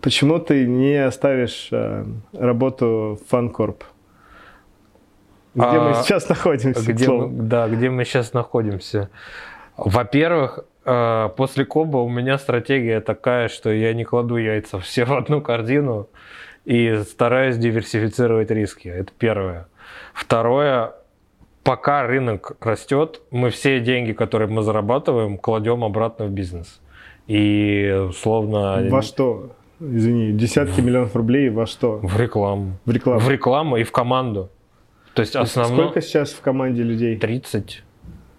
[0.01, 3.83] Почему ты не оставишь э, работу в Фанкорп?
[5.53, 6.93] Где а, мы сейчас находимся?
[6.93, 9.09] Где мы, да, где мы сейчас находимся.
[9.77, 15.13] Во-первых, э, после Коба у меня стратегия такая, что я не кладу яйца все в
[15.13, 16.09] одну корзину
[16.65, 18.87] и стараюсь диверсифицировать риски.
[18.87, 19.67] Это первое.
[20.13, 20.93] Второе,
[21.63, 26.81] пока рынок растет, мы все деньги, которые мы зарабатываем, кладем обратно в бизнес.
[27.27, 28.83] И условно...
[28.89, 29.51] Во что?
[29.79, 31.99] Извини, десятки миллионов рублей во что?
[32.03, 32.77] В рекламу.
[32.85, 33.19] В рекламу.
[33.19, 34.49] В рекламу и в команду.
[35.13, 35.85] То есть основное...
[35.85, 37.17] Сколько сейчас в команде людей?
[37.17, 37.83] 30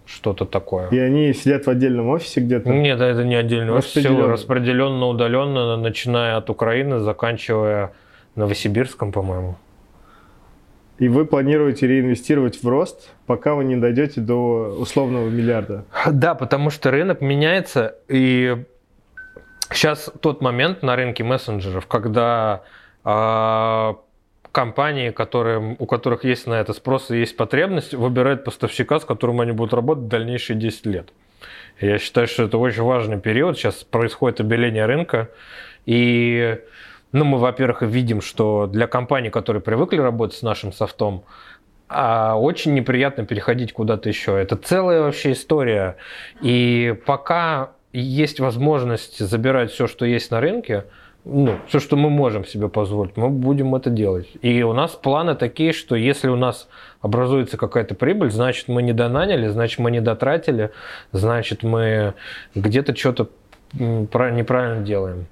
[0.07, 0.89] что-то такое.
[0.91, 2.69] И они сидят в отдельном офисе где-то?
[2.71, 7.93] Нет, это не отдельный офис, все распределенно, удаленно, начиная от Украины, заканчивая
[8.35, 9.57] Новосибирском, по-моему.
[10.99, 15.85] И вы планируете реинвестировать в рост, пока вы не дойдете до условного миллиарда?
[16.11, 18.65] Да, потому что рынок меняется, и
[19.73, 22.63] сейчас тот момент на рынке мессенджеров, когда
[23.05, 23.95] э,
[24.53, 29.41] компании, которые, у которых есть на это спрос и есть потребность, выбирают поставщика, с которым
[29.41, 31.09] они будут работать дальнейшие 10 лет.
[31.81, 33.59] Я считаю, что это очень важный период.
[33.59, 35.31] Сейчас происходит обеление рынка.
[35.87, 36.59] И
[37.11, 41.25] ну, мы, во-первых, видим, что для компаний, которые привыкли работать с нашим софтом,
[41.89, 44.39] а очень неприятно переходить куда-то еще.
[44.41, 45.97] Это целая вообще история.
[46.41, 50.85] И пока есть возможность забирать все, что есть на рынке,
[51.25, 54.29] ну, все, что мы можем себе позволить, мы будем это делать.
[54.43, 56.69] И у нас планы такие, что если у нас
[57.01, 60.71] образуется какая-то прибыль, значит, мы не донаняли, значит, мы не дотратили,
[61.13, 62.15] значит, мы
[62.55, 63.29] где-то что-то
[63.73, 65.27] неправильно делаем.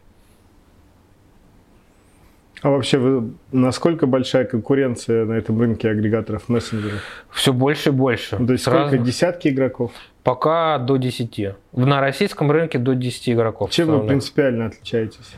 [2.62, 7.02] А вообще, вы, насколько большая конкуренция на этом рынке агрегаторов мессенджеров?
[7.30, 8.36] Все больше и больше.
[8.36, 8.82] То есть сколько?
[8.82, 9.02] Разных...
[9.02, 9.92] Десятки игроков?
[10.22, 11.54] Пока до 10.
[11.72, 13.70] На российском рынке до 10 игроков.
[13.70, 15.34] Чем вы принципиально отличаетесь?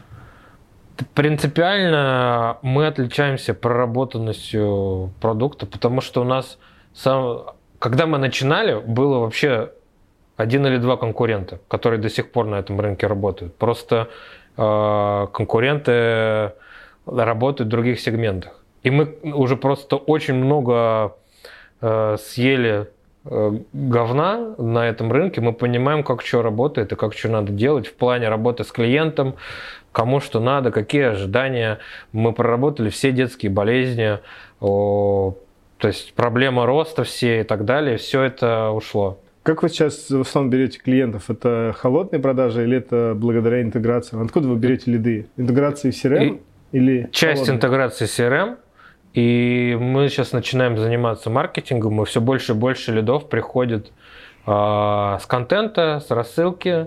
[1.14, 6.58] Принципиально мы отличаемся проработанностью продукта, потому что у нас
[6.94, 7.46] сам,
[7.78, 9.70] когда мы начинали, было вообще
[10.36, 13.54] один или два конкурента, которые до сих пор на этом рынке работают.
[13.56, 14.08] Просто
[14.56, 16.52] э, конкуренты
[17.06, 18.62] работают в других сегментах.
[18.82, 21.16] И мы уже просто очень много
[21.80, 22.88] э, съели
[23.24, 27.86] э, говна на этом рынке, мы понимаем, как что работает и как что надо делать
[27.86, 29.36] в плане работы с клиентом,
[29.92, 31.78] кому что надо, какие ожидания.
[32.12, 34.18] Мы проработали все детские болезни,
[34.60, 35.36] то
[35.82, 39.18] есть проблема роста все и так далее, все это ушло.
[39.42, 41.28] Как вы сейчас в основном берете клиентов?
[41.28, 44.22] Это холодные продажи или это благодаря интеграции?
[44.24, 45.26] Откуда вы берете лиды?
[45.36, 47.56] Интеграции в CRM и или Часть холодные?
[47.56, 48.56] интеграции CRM,
[49.14, 53.90] и мы сейчас начинаем заниматься маркетингом, и все больше и больше лидов приходит
[54.46, 56.86] э, с контента, с рассылки,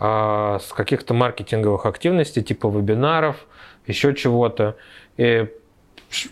[0.00, 3.36] а, с каких-то маркетинговых активностей, типа вебинаров,
[3.86, 4.76] еще чего-то.
[5.18, 5.46] И,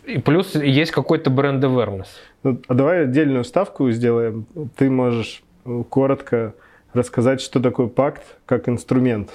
[0.07, 2.07] и плюс есть какой-то бренд awareness.
[2.43, 4.47] Ну, а давай отдельную ставку сделаем.
[4.77, 5.43] Ты можешь
[5.91, 6.55] коротко
[6.95, 9.31] рассказать, что такое пакт как инструмент,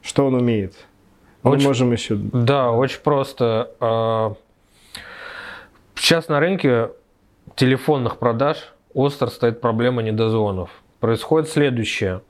[0.00, 0.74] что он умеет.
[1.42, 2.16] Мы очень, можем еще...
[2.16, 3.72] Да, очень просто.
[3.78, 4.34] А,
[5.94, 6.92] сейчас на рынке
[7.56, 10.70] телефонных продаж остро стоит проблема недозвонов
[11.06, 12.22] происходит следующее.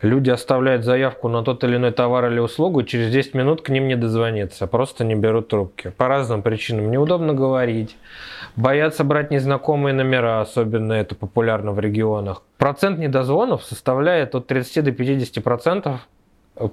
[0.00, 3.88] Люди оставляют заявку на тот или иной товар или услугу, через 10 минут к ним
[3.88, 5.88] не дозвониться, просто не берут трубки.
[5.96, 6.88] По разным причинам.
[6.92, 7.96] Неудобно говорить,
[8.54, 12.42] боятся брать незнакомые номера, особенно это популярно в регионах.
[12.58, 16.06] Процент недозвонов составляет от 30 до 50 процентов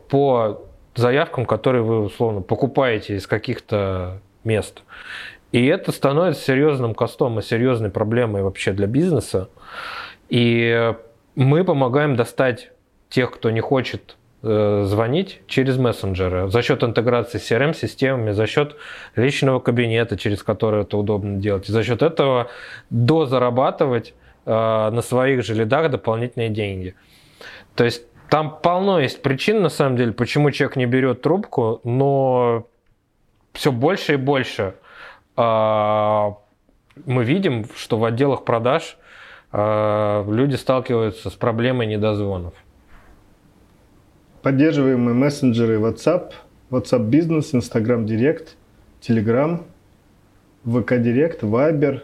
[0.10, 0.62] по
[0.96, 4.84] заявкам, которые вы условно покупаете из каких-то мест.
[5.52, 9.50] И это становится серьезным костом и серьезной проблемой вообще для бизнеса.
[10.30, 10.94] И
[11.36, 12.72] мы помогаем достать
[13.10, 18.76] тех, кто не хочет э, звонить через мессенджеры за счет интеграции с CRM-системами, за счет
[19.16, 22.50] личного кабинета, через который это удобно делать, и за счет этого
[22.90, 24.14] дозарабатывать
[24.46, 26.96] э, на своих же лидах дополнительные деньги.
[27.76, 32.68] То есть там полно есть причин, на самом деле, почему человек не берет трубку, но
[33.54, 34.76] все больше и больше
[35.36, 36.32] э,
[37.06, 38.98] мы видим, что в отделах продаж
[39.52, 42.54] люди сталкиваются с проблемой недозвонов.
[44.42, 46.34] Поддерживаемые мессенджеры WhatsApp,
[46.70, 48.50] WhatsApp Business, Instagram Direct,
[49.02, 49.62] Telegram.
[50.66, 52.04] ВК Директ, Вайбер,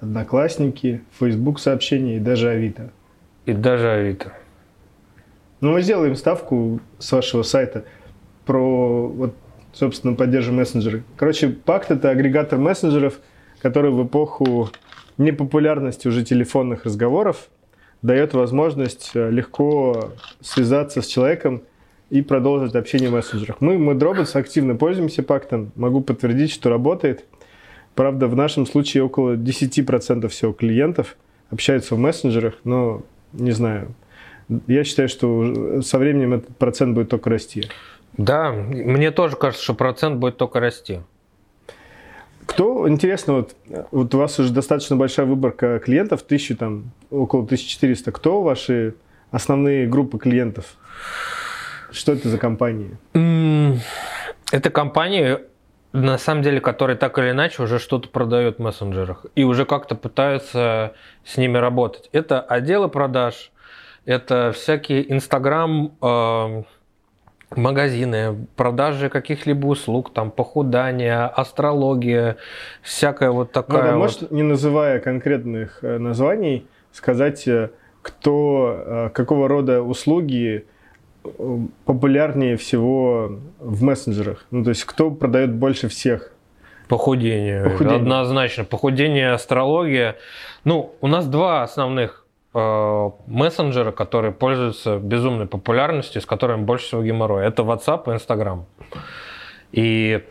[0.00, 2.92] Одноклассники, Facebook сообщения и даже Авито.
[3.46, 4.32] И даже Авито.
[5.60, 7.84] Ну, мы сделаем ставку с вашего сайта
[8.46, 9.34] про, вот,
[9.72, 11.02] собственно, поддержим мессенджеры.
[11.16, 13.18] Короче, Пакт– это агрегатор мессенджеров,
[13.60, 14.70] который в эпоху
[15.18, 17.48] непопулярности уже телефонных разговоров
[18.02, 21.62] дает возможность э, легко связаться с человеком
[22.10, 23.60] и продолжить общение в мессенджерах.
[23.60, 25.72] Мы, мы Dropbox активно пользуемся пактом.
[25.74, 27.24] Могу подтвердить, что работает.
[27.94, 31.16] Правда, в нашем случае около 10% всего клиентов
[31.50, 33.02] общаются в мессенджерах, но
[33.32, 33.94] не знаю.
[34.66, 37.66] Я считаю, что со временем этот процент будет только расти.
[38.16, 41.00] Да, мне тоже кажется, что процент будет только расти.
[42.48, 43.56] Кто, интересно, вот,
[43.90, 48.10] вот у вас уже достаточно большая выборка клиентов, тысячи там, около 1400.
[48.10, 48.94] Кто ваши
[49.30, 50.64] основные группы клиентов?
[51.92, 52.96] Что это за компании?
[54.50, 55.38] Это компании,
[55.92, 59.94] на самом деле, которые так или иначе уже что-то продают в мессенджерах и уже как-то
[59.94, 60.94] пытаются
[61.24, 62.08] с ними работать.
[62.12, 63.52] Это отделы продаж,
[64.06, 66.62] это всякие Инстаграм, э,
[67.56, 72.36] магазины, продажи каких-либо услуг, там похудание, астрология,
[72.82, 73.82] всякая вот такая.
[73.82, 77.70] Ну, да, может, не называя конкретных э, названий, сказать, э,
[78.02, 80.66] кто, э, какого рода услуги
[81.84, 84.46] популярнее всего в мессенджерах?
[84.50, 86.32] Ну, то есть, кто продает больше всех?
[86.88, 87.64] Похудение.
[87.64, 87.96] Похудение.
[87.98, 88.64] Однозначно.
[88.64, 90.16] Похудение, астрология.
[90.64, 92.24] Ну, у нас два основных
[92.54, 97.46] Э, мессенджеры, которые пользуются безумной популярностью, с которыми больше всего геморроя.
[97.46, 98.64] Это WhatsApp и Instagram.
[99.72, 100.24] И,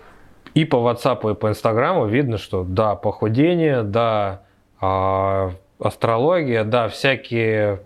[0.55, 4.41] и по WhatsApp, и по Instagram видно, что да, похудение, да,
[4.81, 7.81] э, астрология, да, всякие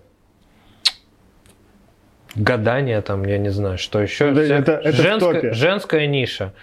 [2.33, 4.29] гадания, там, я не знаю, что еще.
[4.29, 6.53] Это, это, это женская, женская ниша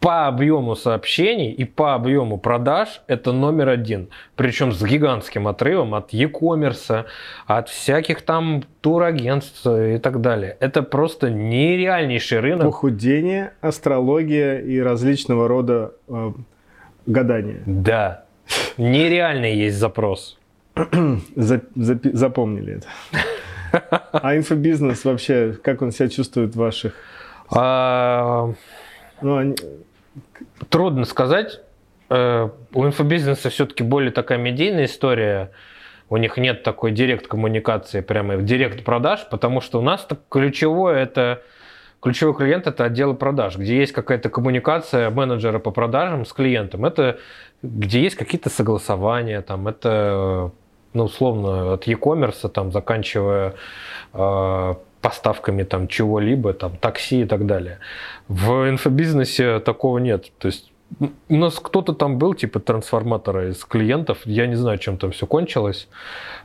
[0.00, 4.08] по объему сообщений и по объему продаж это номер один.
[4.36, 7.04] Причем с гигантским отрывом от e-commerce,
[7.46, 10.56] от всяких там турагентств и так далее.
[10.60, 12.66] Это просто нереальнейший рынок.
[12.66, 16.32] Похудение, астрология и различного рода э,
[17.06, 17.62] гадания.
[17.66, 18.24] Да.
[18.76, 20.38] Нереальный есть запрос.
[21.34, 22.86] Запомнили это.
[24.12, 26.94] А инфобизнес вообще, как он себя чувствует в ваших...
[27.50, 28.52] А...
[29.20, 29.56] Ну, они...
[30.68, 31.60] Трудно сказать.
[32.10, 35.50] Э, у инфобизнеса все-таки более такая медийная история.
[36.10, 41.42] У них нет такой директ-коммуникации, прямо директ-продаж, потому что у нас ключевое это
[42.00, 46.84] ключевой клиент это отдел продаж, где есть какая-то коммуникация менеджера по продажам с клиентом.
[46.86, 47.18] Это
[47.62, 50.52] где есть какие-то согласования, там это
[50.94, 53.54] ну, условно, от e-commerce, там, заканчивая
[54.14, 57.78] э, поставками там чего-либо, там, такси и так далее.
[58.28, 60.30] В инфобизнесе такого нет.
[60.38, 60.70] То есть
[61.00, 65.26] у нас кто-то там был, типа трансформатора из клиентов, я не знаю, чем там все
[65.26, 65.88] кончилось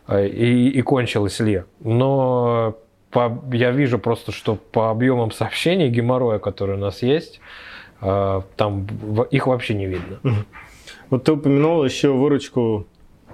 [0.07, 1.63] э, и, и кончилось ли.
[1.81, 2.77] Но
[3.11, 7.39] по, я вижу просто, что по объемам сообщений геморроя, которые у нас есть,
[8.01, 8.88] э, там
[9.31, 10.19] их вообще не видно.
[11.09, 12.88] Вот ты упомянул еще выручку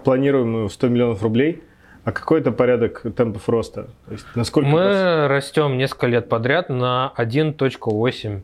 [0.04, 1.64] планируемую в 100 миллионов рублей.
[2.04, 3.88] А какой это порядок темпов роста?
[4.08, 5.30] То есть насколько Мы вас...
[5.30, 8.42] растем несколько лет подряд на 1.8.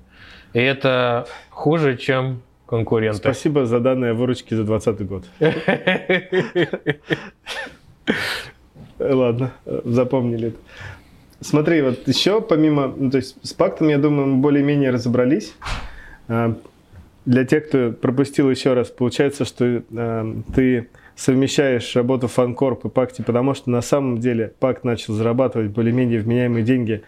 [0.53, 3.17] И это хуже, чем конкуренты.
[3.17, 5.25] Спасибо за данные выручки за 2020 год.
[8.99, 10.57] Ладно, запомнили это.
[11.41, 15.53] Смотри, вот еще помимо, ну, то есть с пактом, я думаю, мы более-менее разобрались.
[16.27, 16.55] А,
[17.25, 23.21] для тех, кто пропустил еще раз, получается, что э, ты совмещаешь работу Фанкорп и Пакти,
[23.21, 27.03] потому что на самом деле Пакт начал зарабатывать более-менее вменяемые деньги,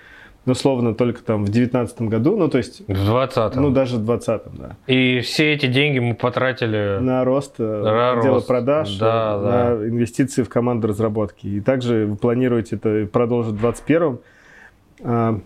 [0.45, 2.81] ну, условно, только там в 2019 году, ну, то есть...
[2.87, 4.77] В 20 Ну, даже в 20 да.
[4.87, 6.99] И все эти деньги мы потратили...
[7.01, 8.47] На рост э, на отдела рост.
[8.47, 9.87] продаж, да, э, на да.
[9.89, 11.47] инвестиции в команду разработки.
[11.47, 14.19] И также вы планируете это продолжить в 2021
[15.03, 15.39] а,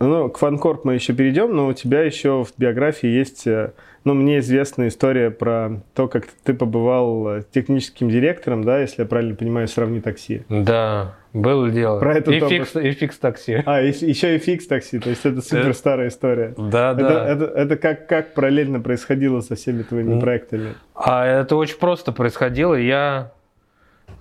[0.00, 3.72] ну, к FunCorp мы еще перейдем, но у тебя еще в биографии есть э,
[4.04, 9.08] ну, мне известна история про то, как ты побывал э, техническим директором, да, если я
[9.08, 10.44] правильно понимаю, сравни такси.
[10.48, 11.98] Да, было дело.
[11.98, 13.62] Про это и, Fix, и Fix Taxi.
[13.66, 16.54] А, и, еще и Fix Taxi, то есть это супер старая история.
[16.56, 17.28] Да, это, да.
[17.28, 20.74] Это, это как, как параллельно происходило со всеми твоими проектами?
[20.94, 22.74] А это очень просто происходило.
[22.74, 23.32] Я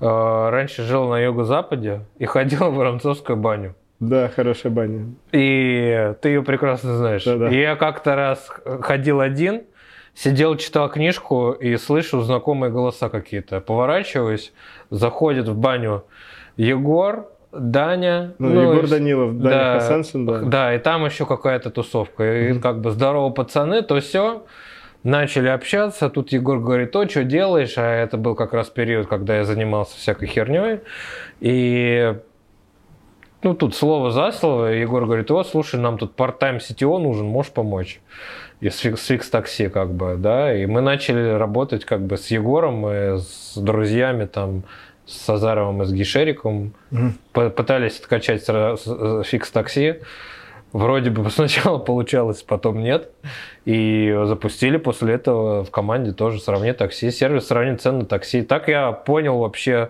[0.01, 0.05] э,
[0.49, 3.75] раньше жил на юго-западе и ходил в Воронцовскую баню.
[3.99, 5.07] Да, хорошая баня.
[5.31, 7.23] И ты ее прекрасно знаешь.
[7.23, 7.49] Да, да.
[7.49, 8.47] И я как-то раз
[8.81, 9.63] ходил один,
[10.17, 13.61] Сидел, читал книжку и слышу знакомые голоса какие-то.
[13.61, 14.51] Поворачиваюсь,
[14.89, 16.05] заходит в баню
[16.55, 18.33] Егор, Даня.
[18.39, 20.39] Ну, ну Егор Данилов, Даня да, Хасаншин, да.
[20.39, 22.23] Да, и там еще какая-то тусовка.
[22.23, 22.59] И mm-hmm.
[22.61, 24.43] как бы здорово, пацаны, то все.
[25.03, 29.37] начали общаться, тут Егор говорит, то, что делаешь, а это был как раз период, когда
[29.37, 30.79] я занимался всякой херней,
[31.41, 32.15] и
[33.43, 37.51] ну, тут слово за слово, Егор говорит, вот, слушай, нам тут part-time CTO нужен, можешь
[37.51, 37.99] помочь?
[38.59, 42.87] И с Fix такси, как бы, да, и мы начали работать, как бы, с Егором
[42.87, 44.63] и с друзьями, там,
[45.05, 47.11] с Азаровым и с Гишериком, угу.
[47.33, 48.43] пытались откачать
[49.25, 50.01] фикс такси,
[50.73, 53.11] Вроде бы сначала получалось, потом нет.
[53.65, 58.41] И запустили после этого в команде тоже «Сравни такси», сервис «Сравни цены такси».
[58.41, 59.89] Так я понял вообще,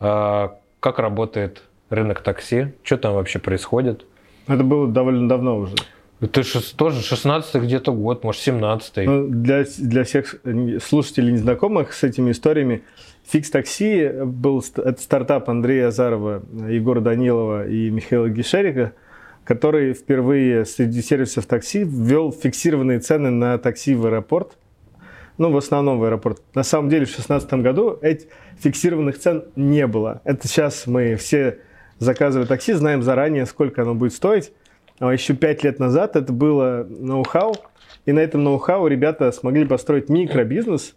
[0.00, 4.06] а, как работает рынок такси, что там вообще происходит.
[4.46, 5.74] Это было довольно давно уже.
[6.20, 6.42] Это
[6.76, 9.04] тоже 16 где-то год, может, 17 -й.
[9.04, 10.36] Ну, для, для всех
[10.82, 12.82] слушателей незнакомых с этими историями,
[13.26, 18.92] Фикс Такси был это стартап Андрея Азарова, Егора Данилова и Михаила Гишерика–
[19.46, 24.58] который впервые среди сервисов такси ввел фиксированные цены на такси в аэропорт.
[25.38, 26.42] Ну, в основном в аэропорт.
[26.54, 28.26] На самом деле в 2016 году этих
[28.58, 30.20] фиксированных цен не было.
[30.24, 31.58] Это сейчас мы все
[31.98, 34.52] заказывая такси, знаем заранее, сколько оно будет стоить.
[34.98, 37.54] А еще пять лет назад это было ноу-хау,
[38.06, 40.94] и на этом ноу-хау ребята смогли построить микробизнес,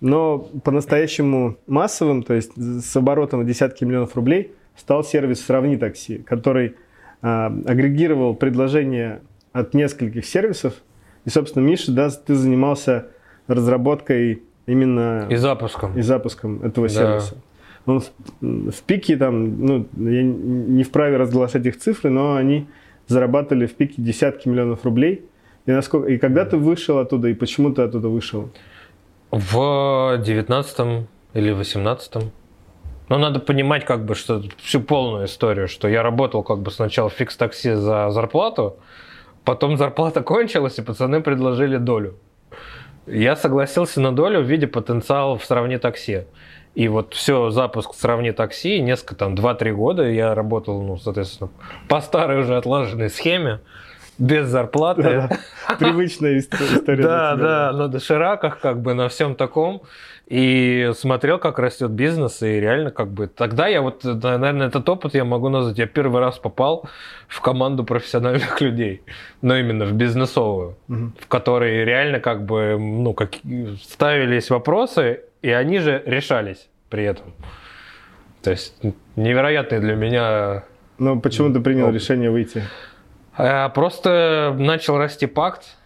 [0.00, 6.18] но по-настоящему массовым, то есть с оборотом в десятки миллионов рублей, стал сервис «Сравни такси»,
[6.18, 6.76] который
[7.22, 9.22] а, агрегировал предложения
[9.52, 10.74] от нескольких сервисов.
[11.24, 13.06] И, собственно, Миша, да, ты занимался
[13.46, 15.26] разработкой именно...
[15.30, 15.96] И запуском.
[15.96, 16.94] И запуском этого да.
[16.94, 17.36] сервиса.
[17.86, 18.10] Он в,
[18.40, 22.66] в пике там, ну, я не вправе разглашать их цифры, но они
[23.06, 25.24] зарабатывали в пике десятки миллионов рублей.
[25.66, 28.50] И, насколько, и когда ты вышел оттуда, и почему ты оттуда вышел?
[29.30, 32.32] В девятнадцатом или восемнадцатом.
[33.08, 37.08] Но надо понимать, как бы, что всю полную историю, что я работал как бы сначала
[37.08, 38.76] в фикс-такси за зарплату,
[39.44, 42.14] потом зарплата кончилась, и пацаны предложили долю.
[43.06, 46.24] Я согласился на долю в виде потенциала в сравни такси.
[46.76, 51.48] И вот все, запуск сравни такси, несколько там, 2-3 года я работал, ну, соответственно,
[51.88, 53.60] по старой уже отлаженной схеме,
[54.18, 55.30] без зарплаты.
[55.78, 57.02] Привычная история.
[57.02, 59.84] Да, да, на дошираках, как бы на всем таком
[60.26, 63.28] и смотрел, как растет бизнес, и реально как бы...
[63.28, 65.78] Тогда я вот, наверное, этот опыт я могу назвать.
[65.78, 66.88] Я первый раз попал
[67.28, 69.02] в команду профессиональных людей,
[69.40, 73.34] но именно в бизнесовую, в которой реально как бы, ну, как
[73.82, 77.32] ставились вопросы, и они же решались при этом.
[78.42, 78.74] То есть
[79.16, 80.64] невероятный для меня...
[80.98, 81.96] Ну, почему ты принял опыт.
[81.96, 82.62] решение выйти?
[83.36, 85.76] А, просто начал расти пакт,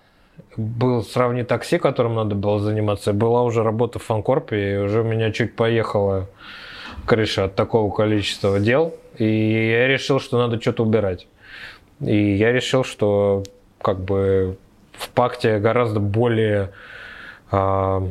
[0.56, 3.12] был сравни такси, которым надо было заниматься.
[3.12, 6.28] Была уже работа в фанкорпе, и уже у меня чуть поехала
[7.06, 8.94] крыша от такого количества дел.
[9.16, 11.26] И я решил, что надо что-то убирать.
[12.00, 13.44] И я решил, что
[13.82, 14.56] как бы
[14.92, 16.72] в пакте гораздо более
[17.50, 18.08] а,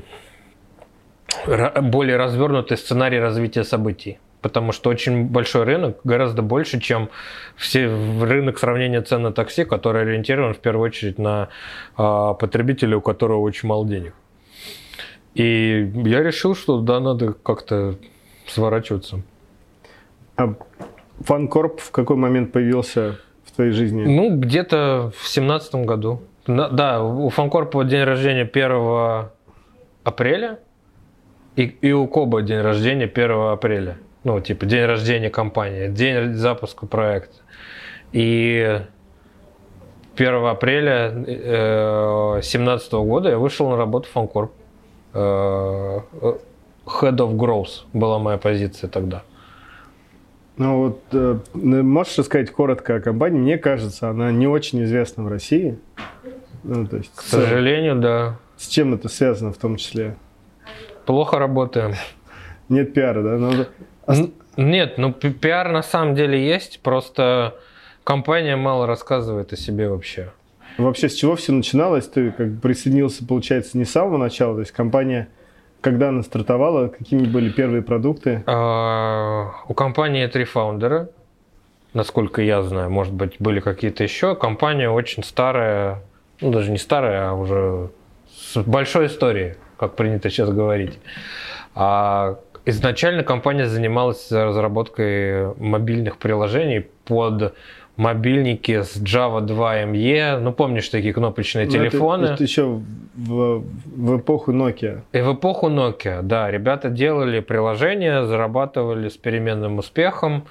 [1.45, 7.09] более развернутый сценарий развития событий потому что очень большой рынок, гораздо больше, чем
[7.55, 11.49] все рынок сравнения цен на такси, который ориентирован в первую очередь на
[11.97, 14.13] а, потребителя, у которого очень мало денег.
[15.35, 17.95] И я решил, что да, надо как-то
[18.47, 19.21] сворачиваться.
[20.37, 20.55] А
[21.19, 24.05] Фанкорп в какой момент появился в твоей жизни?
[24.05, 26.21] Ну, где-то в семнадцатом году.
[26.47, 29.29] Да, у Фанкорпа день рождения 1
[30.03, 30.59] апреля,
[31.55, 36.85] и, и у Коба день рождения 1 апреля ну, типа день рождения компании, день запуска
[36.85, 37.37] проекта.
[38.11, 38.81] И
[40.15, 44.51] 1 апреля 2017 э, года я вышел на работу в Фанкорп.
[45.13, 45.99] Э,
[46.85, 49.23] Head of Growth была моя позиция тогда.
[50.57, 53.39] Ну вот, э, можешь рассказать коротко о компании?
[53.39, 55.79] Мне кажется, она не очень известна в России.
[56.63, 58.35] Ну, то есть, К сожалению, с, да.
[58.57, 60.17] С чем это связано в том числе?
[61.05, 61.93] Плохо работаем.
[62.69, 63.37] Нет пиара, да?
[63.37, 64.29] Но...
[64.57, 67.55] Нет, ну пиар на самом деле есть, просто
[68.03, 70.31] компания мало рассказывает о себе вообще.
[70.77, 72.07] Вообще, с чего все начиналось?
[72.07, 75.27] Ты как присоединился, получается, не с самого начала, то есть компания,
[75.81, 78.43] когда она стартовала, какими были первые продукты?
[78.45, 81.09] А, у компании три фаундера,
[81.93, 84.35] насколько я знаю, может быть, были какие-то еще.
[84.35, 86.01] Компания очень старая,
[86.39, 87.89] ну даже не старая, а уже
[88.29, 90.99] с большой историей, как принято сейчас говорить.
[91.75, 97.55] А Изначально компания занималась разработкой мобильных приложений под
[97.95, 100.39] мобильники с Java 2 ME.
[100.39, 102.25] Ну, помнишь такие кнопочные Но ну, телефоны?
[102.25, 102.79] Это, это еще
[103.15, 105.01] в, в эпоху Nokia.
[105.13, 106.51] И в эпоху Nokia, да.
[106.51, 110.45] Ребята делали приложения, зарабатывали с переменным успехом.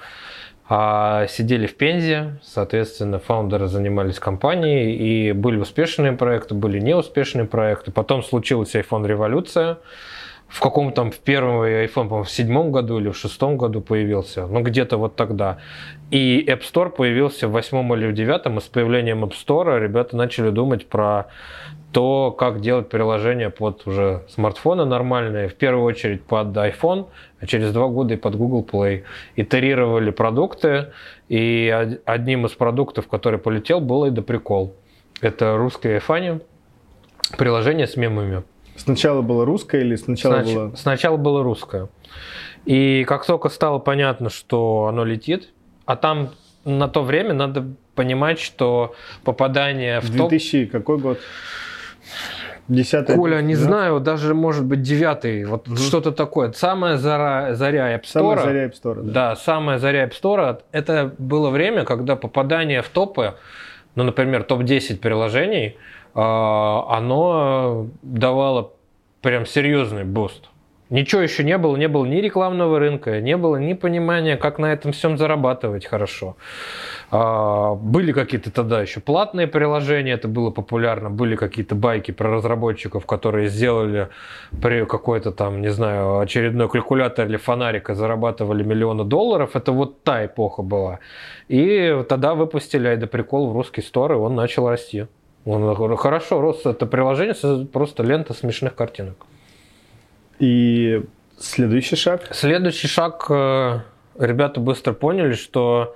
[0.71, 7.91] А сидели в Пензе, соответственно, фаундеры занимались компанией, и были успешные проекты, были неуспешные проекты.
[7.91, 9.79] Потом случилась iPhone революция,
[10.47, 14.45] в каком там в первом iPhone, по в седьмом году или в шестом году появился,
[14.45, 15.57] ну где-то вот тогда.
[16.11, 20.15] И App Store появился в восьмом или в девятом, и с появлением App Store ребята
[20.15, 21.29] начали думать про
[21.91, 27.07] то, как делать приложения под уже смартфоны нормальные, в первую очередь под iPhone,
[27.39, 29.03] а через два года и под Google Play.
[29.35, 30.91] Итерировали продукты,
[31.29, 34.75] и одним из продуктов, который полетел, был и прикол.
[35.21, 36.41] Это русское iPhone,
[37.37, 38.43] приложение с мемами.
[38.75, 40.53] Сначала было русское или сначала Снач...
[40.53, 40.75] было...
[40.75, 41.89] Сначала было русское.
[42.65, 45.49] И как только стало понятно, что оно летит,
[45.85, 46.29] а там
[46.65, 47.65] на то время надо
[47.95, 50.71] понимать, что попадание в 2000 топ...
[50.71, 51.19] какой год?
[52.67, 53.15] Десятый.
[53.15, 53.61] Коля, не да?
[53.61, 55.75] знаю, даже может быть девятый, вот угу.
[55.75, 56.51] что-то такое.
[56.51, 58.37] Самая заря, заря App Store.
[58.37, 59.11] Самая заря App Store, да.
[59.11, 60.61] Да, самая заря App Store.
[60.71, 63.33] Это было время, когда попадание в топы,
[63.95, 65.77] ну, например, топ-10 приложений,
[66.13, 68.73] а, оно давало
[69.21, 70.49] прям серьезный буст.
[70.89, 74.73] Ничего еще не было, не было ни рекламного рынка, не было ни понимания, как на
[74.73, 76.35] этом всем зарабатывать хорошо.
[77.11, 83.05] А, были какие-то тогда еще платные приложения, это было популярно, были какие-то байки про разработчиков,
[83.05, 84.09] которые сделали
[84.63, 89.55] при какой-то там, не знаю, очередной калькулятор или фонарик и зарабатывали миллионы долларов.
[89.55, 90.99] Это вот та эпоха была.
[91.49, 95.05] И тогда выпустили Айда прикол в русский стор, и он начал расти.
[95.45, 96.65] Он хорошо рос.
[96.65, 99.28] Это приложение просто лента смешных картинок.
[100.39, 101.03] И
[101.37, 102.27] следующий шаг?
[102.31, 103.25] Следующий шаг.
[103.29, 103.81] Э,
[104.17, 105.95] ребята быстро поняли, что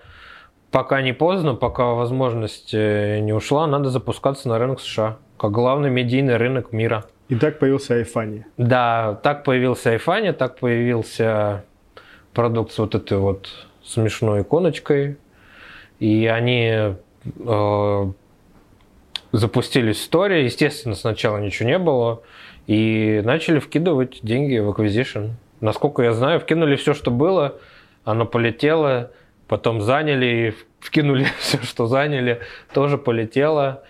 [0.72, 5.90] пока не поздно, пока возможность э, не ушла, надо запускаться на рынок США, как главный
[5.90, 7.06] медийный рынок мира.
[7.30, 8.44] И так появился iPhone.
[8.58, 11.64] Да, так появился iPhone, так появился
[12.34, 13.50] продукт с вот этой вот
[13.84, 15.18] смешной иконочкой.
[16.00, 18.12] И они э,
[19.32, 20.44] запустились в истории.
[20.44, 22.24] Естественно, сначала ничего не было.
[22.68, 25.32] И начали вкидывать деньги в acquisition.
[25.62, 27.56] Насколько я знаю, вкинули все, что было.
[28.04, 29.12] Оно полетело
[29.54, 32.40] потом заняли, вкинули все, что заняли,
[32.74, 33.84] тоже полетело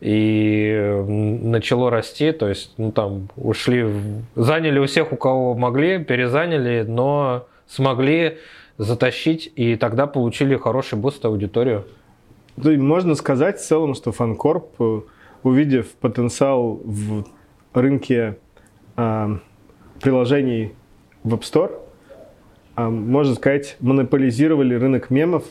[0.00, 1.04] и
[1.42, 3.86] начало расти, то есть, ну, там, ушли,
[4.34, 8.38] заняли у всех, у кого могли, перезаняли, но смогли
[8.76, 11.86] затащить, и тогда получили хороший буст аудиторию.
[12.56, 15.00] Ну, можно сказать в целом, что FunCorp, э,
[15.44, 17.24] увидев потенциал в
[17.80, 18.38] рынке
[18.96, 19.36] э,
[20.00, 20.74] приложений
[21.22, 21.72] в App Store,
[22.76, 25.44] а, можно сказать, монополизировали рынок мемов?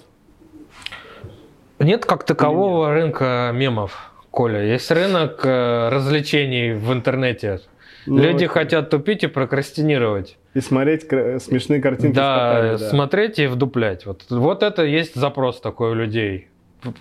[1.79, 2.95] Нет как такового нет?
[2.95, 4.63] рынка мемов, Коля.
[4.63, 7.61] Есть рынок э, развлечений в интернете.
[8.05, 8.53] Ну, Люди это...
[8.53, 10.37] хотят тупить и прокрастинировать.
[10.53, 11.03] И смотреть
[11.41, 12.15] смешные картинки.
[12.15, 14.05] Да, котами, да, смотреть и вдуплять.
[14.05, 16.49] Вот, вот это есть запрос такой у людей.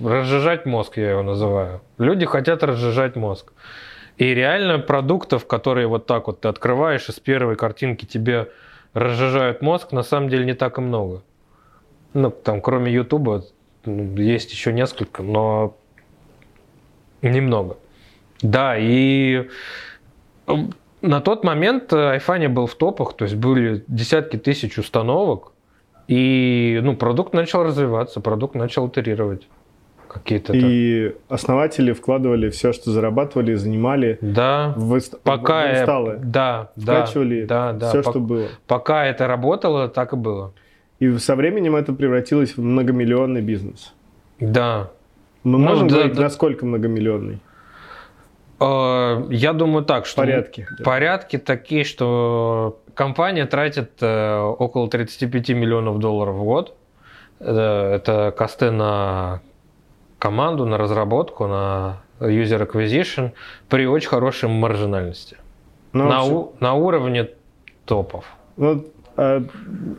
[0.01, 1.81] Разжижать мозг, я его называю.
[1.99, 3.53] Люди хотят разжижать мозг.
[4.19, 8.51] И реально продуктов, которые вот так вот ты открываешь, и с первой картинки тебе
[8.93, 11.23] разжижают мозг, на самом деле не так и много.
[12.13, 13.45] Ну, там, кроме Ютуба,
[13.85, 15.77] ну, есть еще несколько, но
[17.23, 17.79] немного.
[18.43, 19.49] Да, и
[21.01, 25.53] на тот момент iPhone был в топах, то есть были десятки тысяч установок,
[26.07, 29.49] и ну, продукт начал развиваться, продукт начал итерировать
[30.13, 30.53] какие-то.
[30.55, 34.19] И основатели вкладывали все, что зарабатывали, занимали.
[34.21, 34.75] Да.
[34.77, 36.19] В, пока в инсталлы.
[36.23, 38.49] Да, Вкачивали да, да, все, по, что было.
[38.67, 40.53] Пока это работало, так и было.
[40.99, 43.93] И со временем это превратилось в многомиллионный бизнес.
[44.39, 44.91] Да.
[45.45, 46.23] Мы ну, можем да, говорить, да.
[46.23, 47.41] насколько многомиллионный?
[48.61, 50.85] А, я думаю так, что порядки, да.
[50.85, 56.77] порядки такие, что компания тратит э, около 35 миллионов долларов в год.
[57.41, 59.41] Э, это косты на
[60.23, 63.33] команду на разработку, на user acquisition
[63.69, 65.37] при очень хорошей маржинальности.
[65.93, 67.31] Ну, на, у, на уровне
[67.85, 68.25] топов.
[68.57, 69.45] Ну, а,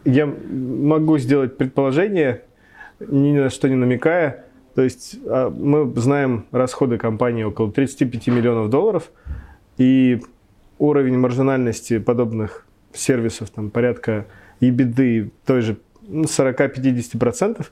[0.05, 2.43] я могу сделать предположение,
[3.01, 4.45] ни на что не намекая.
[4.75, 9.11] То есть а, мы знаем расходы компании около 35 миллионов долларов,
[9.77, 10.21] и
[10.79, 14.25] уровень маржинальности подобных сервисов там порядка
[14.61, 15.75] и беды той же
[16.07, 17.65] 40-50%.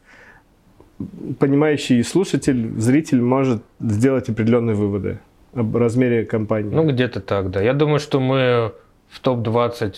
[1.40, 5.20] Понимающий слушатель, зритель может сделать определенные выводы
[5.54, 6.74] об размере компании.
[6.74, 7.62] Ну, где-то так, да.
[7.62, 8.74] Я думаю, что мы
[9.10, 9.96] в топ-20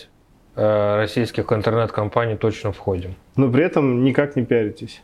[0.56, 3.14] э, российских интернет-компаний точно входим.
[3.36, 5.02] Но при этом никак не пиаритесь.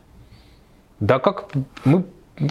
[0.99, 1.49] Да как
[1.85, 2.03] мы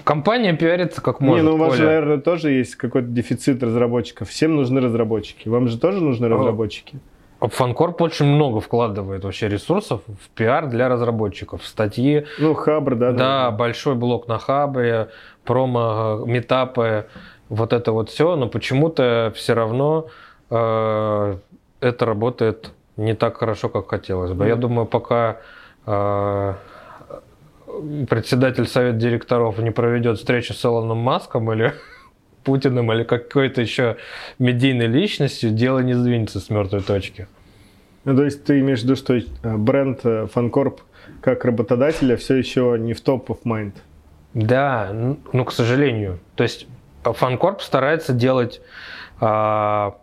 [0.05, 1.45] Компания пиарится как может.
[1.45, 4.29] Не, ну у вас же, наверное, тоже есть какой-то дефицит разработчиков.
[4.29, 5.49] Всем нужны разработчики.
[5.49, 6.99] Вам же тоже нужны разработчики.
[7.41, 12.27] Фанкорп очень много вкладывает вообще ресурсов в пиар для разработчиков, статьи.
[12.39, 13.13] Ну, Хабр, да.
[13.13, 15.09] Да, да, большой блок на Хабре,
[15.45, 17.07] промо, метапы,
[17.49, 20.07] вот это вот все, но почему-то все равно
[20.51, 21.37] э,
[21.81, 24.45] это работает не так хорошо, как хотелось бы.
[24.45, 24.49] Mm.
[24.49, 25.39] Я думаю, пока
[25.87, 26.55] э,
[28.09, 31.75] председатель совет директоров не проведет встречу с Элоном Маском или
[32.45, 33.97] Путиным или какой-то еще
[34.39, 37.29] медийной личностью, дело не сдвинется с мертвой точки.
[38.05, 40.81] Ну, то есть ты имеешь в виду, что э, бренд Фанкорп
[41.21, 43.73] как работодателя все еще не в топ of mind?
[44.35, 44.91] Да,
[45.33, 46.21] ну, к сожалению.
[46.37, 46.67] То есть
[47.03, 48.61] Фанкорп старается делать
[49.21, 49.97] а,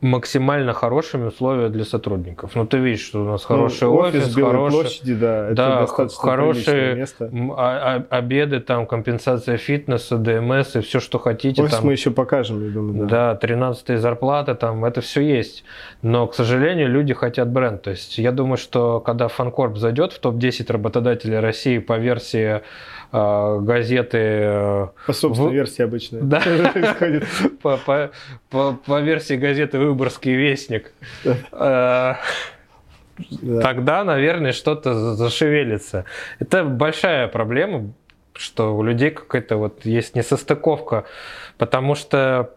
[0.00, 2.52] максимально хорошими условия для сотрудников.
[2.54, 6.08] Ну, ты видишь, что у нас хороший ну, офис, офис хороший, площади, да, это да,
[6.08, 7.30] хорошие место.
[7.56, 11.62] А, а, обеды, там, компенсация фитнеса, ДМС и все, что хотите.
[11.62, 13.06] Офис там, мы еще покажем, я думаю.
[13.06, 15.64] Да, да 13 зарплаты, там, это все есть.
[16.02, 17.80] Но, к сожалению, люди хотят бренд.
[17.80, 22.60] То есть, я думаю, что когда Фанкорп зайдет в топ-10 работодателей России по версии
[23.12, 24.18] газеты...
[24.18, 25.54] Э, по собственной в...
[25.54, 26.20] версии обычно.
[26.22, 26.42] Да,
[27.62, 28.10] по, по,
[28.50, 30.92] по, по версии газеты «Выборгский вестник».
[31.52, 32.14] Э,
[33.62, 36.06] тогда, наверное, что-то зашевелится.
[36.38, 37.92] Это большая проблема,
[38.34, 41.04] что у людей какая-то вот есть несостыковка,
[41.58, 42.54] потому что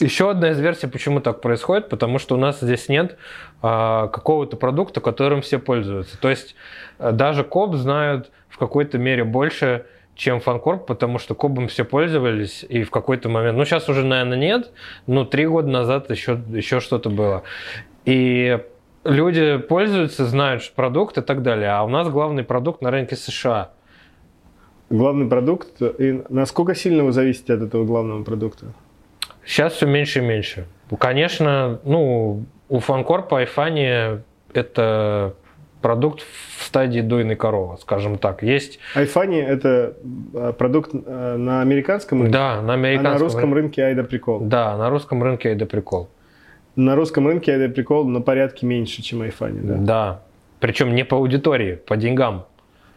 [0.00, 3.18] еще одна из версий, почему так происходит, потому что у нас здесь нет
[3.62, 6.20] а, какого-то продукта, которым все пользуются.
[6.20, 6.54] То есть
[7.00, 9.86] э, даже КОП знают в какой-то мере больше,
[10.16, 14.36] чем Фанкорп, потому что Кобом все пользовались, и в какой-то момент, ну сейчас уже, наверное,
[14.36, 14.72] нет,
[15.06, 17.44] но три года назад еще, еще что-то было.
[18.04, 18.58] И
[19.04, 23.70] люди пользуются, знают продукт и так далее, а у нас главный продукт на рынке США.
[24.90, 28.66] Главный продукт, и насколько сильно вы зависите от этого главного продукта?
[29.46, 30.66] Сейчас все меньше и меньше.
[30.98, 34.20] Конечно, ну, у Фанкорпа Айфани
[34.52, 35.34] это
[35.80, 36.22] продукт
[36.56, 38.42] в стадии дойной коровы, скажем так.
[38.42, 38.78] Есть...
[38.94, 39.94] Айфани– это
[40.34, 42.32] а, продукт а, на американском рынке?
[42.32, 43.10] Да, на американском.
[43.10, 44.40] А на русском рынке Айда Прикол?
[44.40, 46.08] Да, на русском рынке Айда Прикол.
[46.76, 49.74] На русском рынке Айда Прикол на порядке меньше, чем Айфани, да?
[49.76, 50.22] Да,
[50.60, 52.46] причем не по аудитории, по деньгам.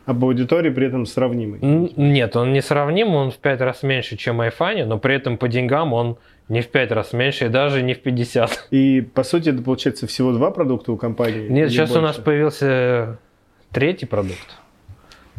[0.05, 1.59] А по аудитории при этом сравнимый?
[1.61, 5.47] Нет, он не сравним, он в пять раз меньше, чем Айфани, но при этом по
[5.47, 6.17] деньгам он
[6.51, 8.67] не в 5 раз меньше, и даже не в 50.
[8.71, 11.47] И, по сути, это получается всего два продукта у компании?
[11.47, 12.03] Нет, сейчас больше?
[12.03, 13.19] у нас появился
[13.71, 14.57] третий продукт,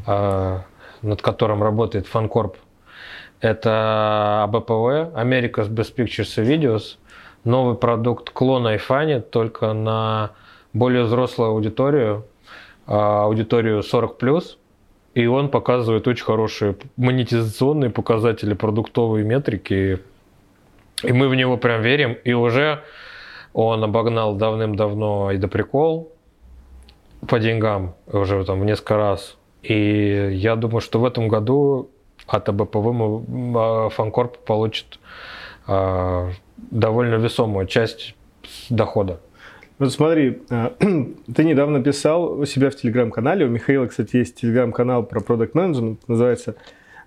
[0.06, 0.62] а,
[1.02, 2.56] над которым работает Фанкорп.
[3.42, 6.96] Это АБПВ, America's Best Pictures and Videos.
[7.44, 10.30] Новый продукт клон Айфани, только на
[10.72, 12.24] более взрослую аудиторию,
[12.86, 14.56] а, аудиторию 40+.
[15.12, 20.00] И он показывает очень хорошие монетизационные показатели, продуктовые метрики,
[21.02, 22.16] и мы в него прям верим.
[22.24, 22.82] И уже
[23.52, 26.12] он обогнал давным-давно и до прикол
[27.26, 29.36] по деньгам уже там в несколько раз.
[29.62, 31.90] И я думаю, что в этом году
[32.26, 32.76] от АБПВ
[33.56, 34.98] а, Фанкорп получит
[35.66, 38.14] а, довольно весомую часть
[38.70, 39.20] дохода.
[39.78, 40.74] Вот смотри, а,
[41.34, 46.08] ты недавно писал у себя в телеграм-канале, у Михаила, кстати, есть телеграм-канал про продукт менеджмент
[46.08, 46.56] называется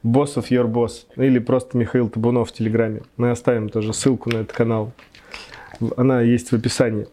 [0.06, 3.02] Boss of Your Boss, или просто Михаил Табунов в Телеграме.
[3.18, 4.92] Мы оставим тоже ссылку на этот канал.
[5.98, 7.08] Она есть в описании.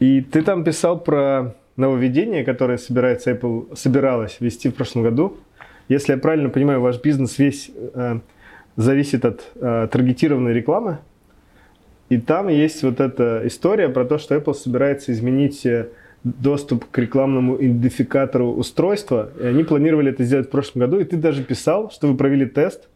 [0.00, 5.36] И ты там писал про нововведение, которое собирается Apple, собиралась вести в прошлом году.
[5.88, 8.18] Если я правильно понимаю, ваш бизнес весь э,
[8.74, 10.98] зависит от э, таргетированной рекламы.
[12.08, 15.88] И там есть вот эта история про то, что Apple собирается изменить э,
[16.24, 19.30] доступ к рекламному идентификатору устройства.
[19.40, 21.00] И они планировали это сделать в прошлом году.
[21.00, 22.88] И ты даже писал, что вы провели тест,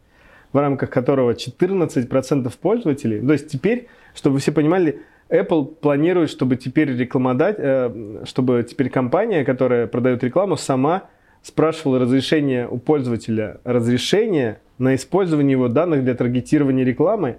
[0.53, 3.25] в рамках которого 14% пользователей.
[3.25, 9.43] То есть теперь, чтобы все понимали, Apple планирует, чтобы теперь рекламодать, э, чтобы теперь компания,
[9.43, 11.09] которая продает рекламу, сама
[11.41, 17.37] спрашивала разрешение у пользователя, разрешение на использование его данных для таргетирования рекламы.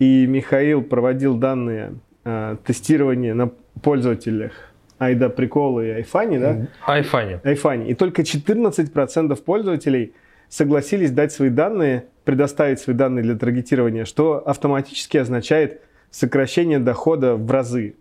[0.00, 3.50] И Михаил проводил данные э, тестирования на
[3.82, 4.67] пользователях
[4.98, 6.66] айда приколы и айфани, да?
[6.86, 7.40] Айфани.
[7.44, 7.88] Айфани.
[7.88, 10.14] И только 14% пользователей
[10.48, 15.80] согласились дать свои данные, предоставить свои данные для таргетирования, что автоматически означает
[16.10, 17.96] сокращение дохода в разы.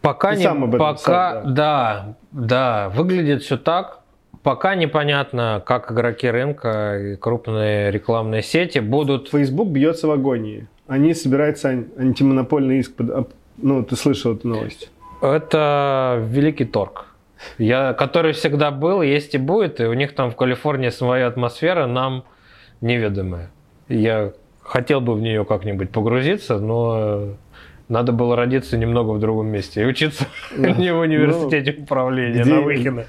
[0.00, 0.94] Пока Ты не, сам об этом пока,
[1.40, 1.52] писал, да.
[1.52, 4.00] да, да, выглядит все так.
[4.42, 9.28] Пока непонятно, как игроки рынка и крупные рекламные сети будут.
[9.28, 10.66] Facebook бьется в агонии.
[10.86, 12.94] Они собираются антимонопольный иск
[13.62, 14.90] ну, ты слышал эту новость?
[15.22, 17.06] Это великий торг.
[17.58, 21.86] Я, который всегда был, есть и будет, и у них там в Калифорнии своя атмосфера,
[21.86, 22.24] нам
[22.80, 23.50] неведомая.
[23.88, 24.32] Я
[24.62, 27.36] хотел бы в нее как-нибудь погрузиться, но
[27.88, 30.24] Надо было родиться немного в другом месте и учиться
[30.56, 33.04] не в университете управления где- на Выхино.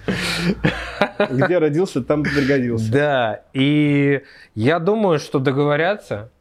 [1.30, 2.92] Где родился, там пригодился.
[2.92, 4.22] Да, и
[4.56, 6.32] я думаю, что договорятся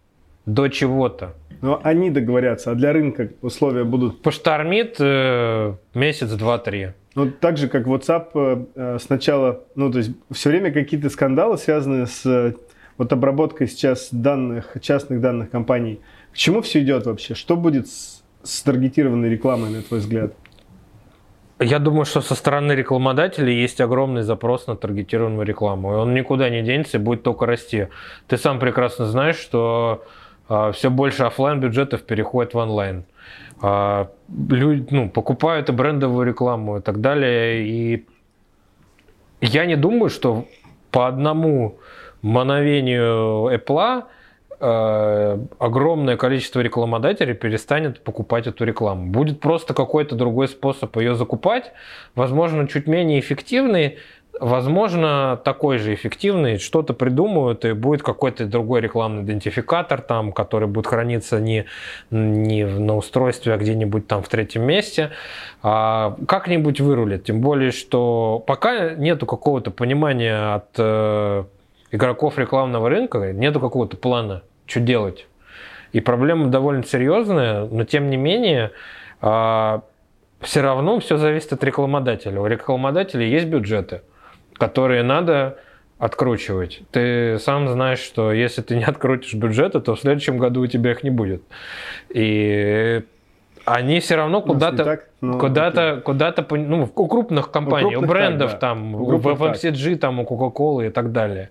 [0.47, 1.35] до чего-то.
[1.63, 6.93] Но они договорятся, а для рынка условия будут Поштормит э, месяц, два, три.
[7.15, 11.59] Ну, так же, как WhatsApp э, э, сначала, ну, то есть все время какие-то скандалы,
[11.59, 12.55] связанные с э,
[12.97, 16.01] вот обработкой сейчас данных, частных данных компаний.
[16.33, 17.35] К чему все идет вообще?
[17.35, 20.33] Что будет с, с таргетированной рекламой, на твой взгляд?
[21.59, 25.93] Я думаю, что со стороны рекламодателей есть огромный запрос на таргетированную рекламу.
[25.93, 27.89] И он никуда не денется и будет только расти.
[28.29, 30.05] Ты сам прекрасно знаешь, что
[30.73, 33.05] все больше оффлайн бюджетов переходит в онлайн.
[33.63, 34.09] А,
[34.49, 37.67] люди ну, покупают и брендовую рекламу и так далее.
[37.67, 38.07] И
[39.41, 40.47] я не думаю, что
[40.91, 41.79] по одному
[42.23, 44.05] мановению Apple
[44.61, 49.07] э, огромное количество рекламодателей перестанет покупать эту рекламу.
[49.07, 51.73] Будет просто какой-то другой способ ее закупать,
[52.15, 53.99] возможно, чуть менее эффективный,
[54.39, 60.87] возможно, такой же эффективный, что-то придумают, и будет какой-то другой рекламный идентификатор, там, который будет
[60.87, 61.67] храниться не,
[62.11, 65.11] не на устройстве, а где-нибудь там в третьем месте.
[65.63, 67.25] А как-нибудь вырулит.
[67.25, 71.45] Тем более, что пока нету какого-то понимания от э,
[71.91, 75.27] игроков рекламного рынка, нету какого-то плана, что делать.
[75.93, 78.71] И проблема довольно серьезная, но тем не менее,
[79.21, 79.81] э,
[80.41, 82.41] все равно все зависит от рекламодателя.
[82.41, 84.01] У рекламодателей есть бюджеты
[84.61, 85.57] которые надо
[85.99, 86.83] откручивать.
[86.93, 90.93] Ты сам знаешь, что если ты не открутишь бюджеты, то в следующем году у тебя
[90.93, 91.43] их не будет.
[92.11, 93.03] И
[93.65, 98.11] они все равно куда-то, так, ну, куда-то, куда-то, пон- ну, у крупных компаний, у, крупных
[98.11, 98.69] брендов так, да.
[98.69, 99.39] там, У у так.
[99.39, 101.51] FMCG, там, у Coca-Cola и так далее.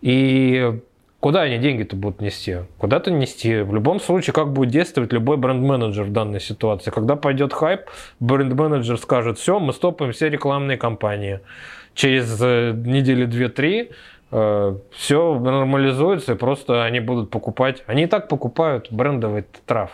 [0.00, 0.80] И
[1.20, 2.58] куда они деньги-то будут нести?
[2.78, 3.62] Куда-то нести.
[3.62, 6.90] В любом случае, как будет действовать любой бренд-менеджер в данной ситуации?
[6.90, 7.82] Когда пойдет хайп,
[8.20, 11.40] бренд-менеджер скажет, все, мы стопаем все рекламные кампании.
[11.98, 13.92] Через э, недели 2-3
[14.92, 17.82] все нормализуется, и просто они будут покупать.
[17.86, 19.90] Они и так покупают брендовый трав.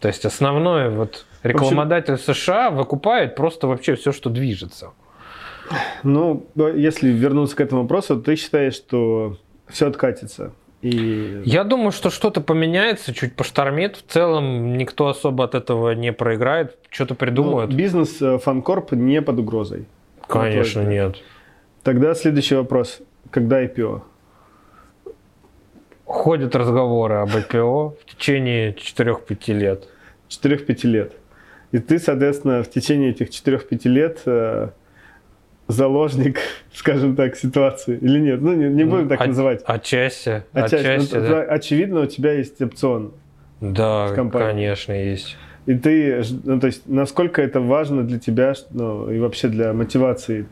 [0.00, 4.90] То есть основной вот рекламодатель США выкупает просто вообще все, что движется.
[6.02, 9.36] Ну, если вернуться к этому вопросу, ты считаешь, что
[9.68, 10.52] все откатится?
[10.82, 11.42] И...
[11.44, 13.96] Я думаю, что что-то поменяется, чуть поштормит.
[13.96, 17.72] В целом никто особо от этого не проиграет, что-то Ну, придумают.
[17.72, 19.86] бизнес э, Фанкорп не под угрозой.
[20.28, 21.14] Конечно, взгляд.
[21.14, 21.24] нет.
[21.82, 23.00] Тогда следующий вопрос.
[23.30, 24.02] Когда IPO?
[26.04, 29.88] Ходят разговоры об IPO в течение 4-5 лет.
[30.28, 31.12] 4-5 лет.
[31.72, 34.68] И ты, соответственно, в течение этих 4-5 лет э,
[35.66, 36.38] заложник,
[36.72, 37.98] скажем так, ситуации.
[37.98, 38.40] Или нет?
[38.40, 39.62] Ну, не, не будем так От- называть.
[39.66, 40.44] Отчасти.
[40.52, 40.76] Отчасти.
[40.76, 41.28] Отчасти, Ну, да.
[41.28, 43.12] да, Очевидно, у тебя есть опцион.
[43.60, 45.36] Да, конечно, есть.
[45.68, 50.46] И ты, ну, то есть, насколько это важно для тебя, ну, и вообще для мотивации,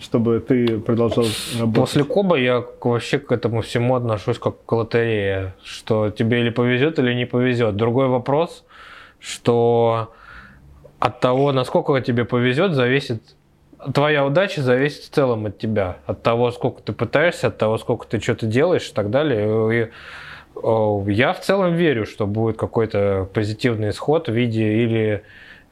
[0.00, 1.26] чтобы ты продолжал
[1.60, 1.80] работать?
[1.80, 6.98] После Коба я вообще к этому всему отношусь как к лотерее, что тебе или повезет,
[6.98, 7.76] или не повезет.
[7.76, 8.64] Другой вопрос,
[9.20, 10.14] что
[10.98, 13.36] от того, насколько тебе повезет, зависит
[13.92, 18.06] твоя удача зависит в целом от тебя, от того, сколько ты пытаешься, от того, сколько
[18.06, 19.82] ты что-то делаешь и так далее.
[19.82, 19.90] И,
[21.08, 25.22] я в целом верю, что будет какой-то позитивный исход в виде или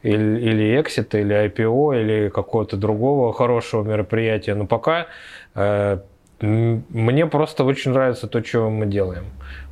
[0.03, 4.53] или, или эксита, или IPO, или какого-то другого хорошего мероприятия.
[4.53, 5.07] Но пока
[5.55, 5.97] э,
[6.41, 9.25] мне просто очень нравится то, что мы делаем.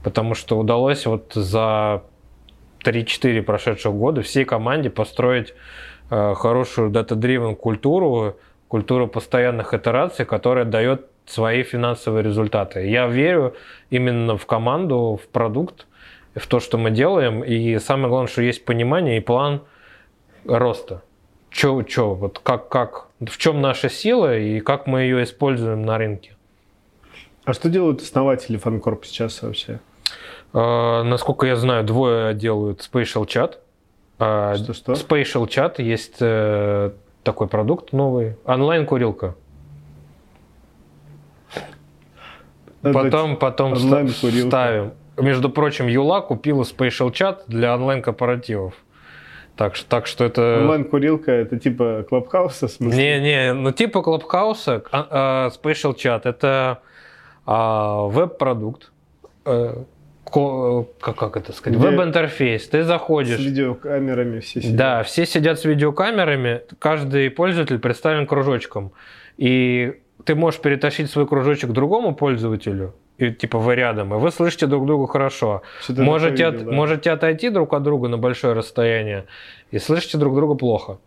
[0.03, 2.03] Потому что удалось вот за
[2.85, 5.53] 3-4 прошедших года всей команде построить
[6.09, 8.37] э, хорошую дата-дривен культуру,
[8.69, 12.87] культуру постоянных итераций, которая дает свои финансовые результаты.
[12.87, 13.55] Я верю
[13.89, 15.87] именно в команду, в продукт,
[16.35, 17.43] в то, что мы делаем.
[17.43, 19.61] И самое главное, что есть понимание и план
[20.45, 21.03] роста.
[21.49, 25.97] Чё, чё, вот как, как, в чем наша сила и как мы ее используем на
[25.97, 26.31] рынке.
[27.43, 29.79] А что делают основатели Фанкорп сейчас вообще?
[30.53, 33.55] Э, насколько я знаю, двое делают Spatial Chat.
[34.19, 34.93] А Что-что?
[34.93, 36.91] Spatial Chat есть э,
[37.23, 38.37] такой продукт новый.
[38.45, 39.35] Онлайн-курилка.
[41.53, 44.91] Это Потом, потом ставим.
[45.17, 48.73] Между прочим, Юла купила Spatial Chat для онлайн-корпоративов.
[49.57, 50.59] Так что, так что это...
[50.61, 52.67] Онлайн-курилка это типа Clubhouse а?
[52.79, 56.79] Не-не, ну типа Clubhouse а, а, а, Spatial Chat это
[57.45, 58.91] а, веб-продукт.
[59.45, 59.75] э,
[60.25, 61.77] ко- как, как это сказать?
[61.77, 62.67] Где Веб-интерфейс.
[62.69, 63.37] Ты С заходишь.
[63.39, 64.75] видеокамерами все сидят.
[64.77, 68.93] Да, все сидят с видеокамерами, каждый пользователь представлен кружочком.
[69.37, 74.31] И ты можешь перетащить свой кружочек к другому пользователю, и, типа вы рядом, и вы
[74.31, 75.61] слышите друг друга хорошо.
[75.81, 76.75] Что-то Можете, такое от- видел, да.
[76.75, 79.25] можете отойти друг от друга на большое расстояние
[79.71, 80.97] и слышите друг друга плохо.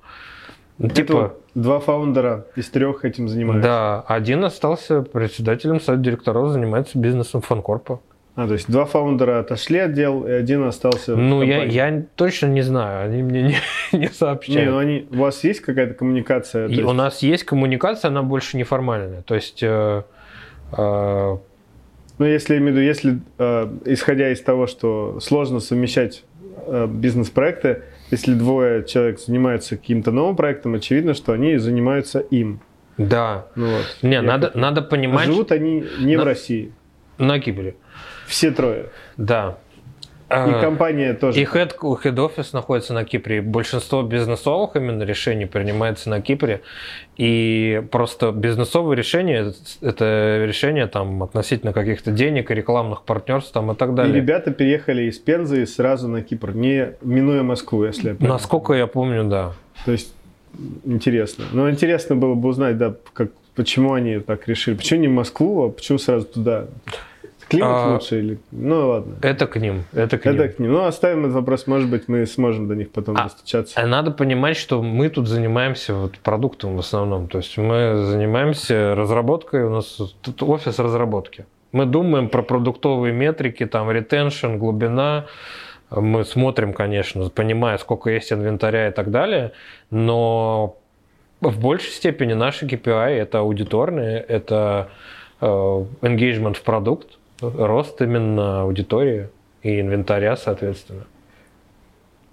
[0.78, 3.68] Это Типа, вот два фаундера из трех этим занимаются.
[3.68, 8.00] да, один остался председателем совета директоров, занимается бизнесом фанкорпа.
[8.36, 11.74] А, то есть два фаундера отошли от дел, и один остался в Ну, я, компании.
[11.74, 13.56] я точно не знаю, они мне не,
[13.92, 14.70] не Не, сообщают.
[14.70, 16.66] ну они, у вас есть какая-то коммуникация?
[16.66, 19.22] И есть- у нас есть коммуникация, она больше неформальная.
[19.22, 20.02] То есть э,
[20.76, 21.36] э,
[22.18, 26.24] Ну, если я имею в виду, если, э, исходя из того, что сложно совмещать
[26.66, 32.60] э, бизнес-проекты, если двое человек занимаются каким-то новым проектом, очевидно, что они занимаются им.
[32.98, 33.46] да.
[33.56, 33.96] Ну, вот.
[34.02, 36.72] Не, Я надо, как- надо А понимать, живут они не в На- России.
[37.18, 37.74] на Кипре.
[38.26, 38.86] Все трое.
[39.16, 39.56] Да.
[40.30, 41.40] И Э, компания тоже.
[41.40, 43.42] И head, head офис находится на Кипре.
[43.42, 46.62] Большинство бизнесовых именно решений принимается на Кипре.
[47.16, 49.52] И просто бизнесовые решения–
[49.82, 54.14] это решения там, относительно каких-то денег и рекламных партнерств там, и так И далее.
[54.14, 58.86] ребята переехали из Пензы сразу на Кипр, не минуя Москву, если я правильно Насколько я
[58.86, 59.52] помню, да.
[59.84, 60.14] То есть
[60.84, 61.44] интересно.
[61.52, 64.74] Но интересно было бы узнать, да, как, почему они так решили.
[64.74, 66.66] Почему не Москву, а почему сразу туда?
[67.54, 68.38] Климат А, лучше или...
[68.50, 69.16] Ну ладно.
[69.22, 69.84] Это к ним.
[69.92, 70.34] Это к ним.
[70.34, 70.72] Это к ним.
[70.72, 71.66] Ну, оставим этот вопрос.
[71.66, 73.80] Может быть, мы сможем до них потом А, достучаться.
[73.80, 77.28] А Надо понимать, что мы тут занимаемся вот продуктом в основном.
[77.28, 81.46] То есть мы занимаемся разработкой, у нас тут офис разработки.
[81.72, 85.26] Мы думаем про продуктовые метрики, там ретеншн, глубина.
[85.90, 89.52] Мы смотрим, конечно, понимая, сколько есть инвентаря и так далее,
[89.90, 90.76] но
[91.40, 94.90] в большей степени наши KPI это аудиторные, это
[95.40, 99.28] э, engagement в продукт, рост именно аудитории
[99.62, 101.04] и инвентаря, соответственно.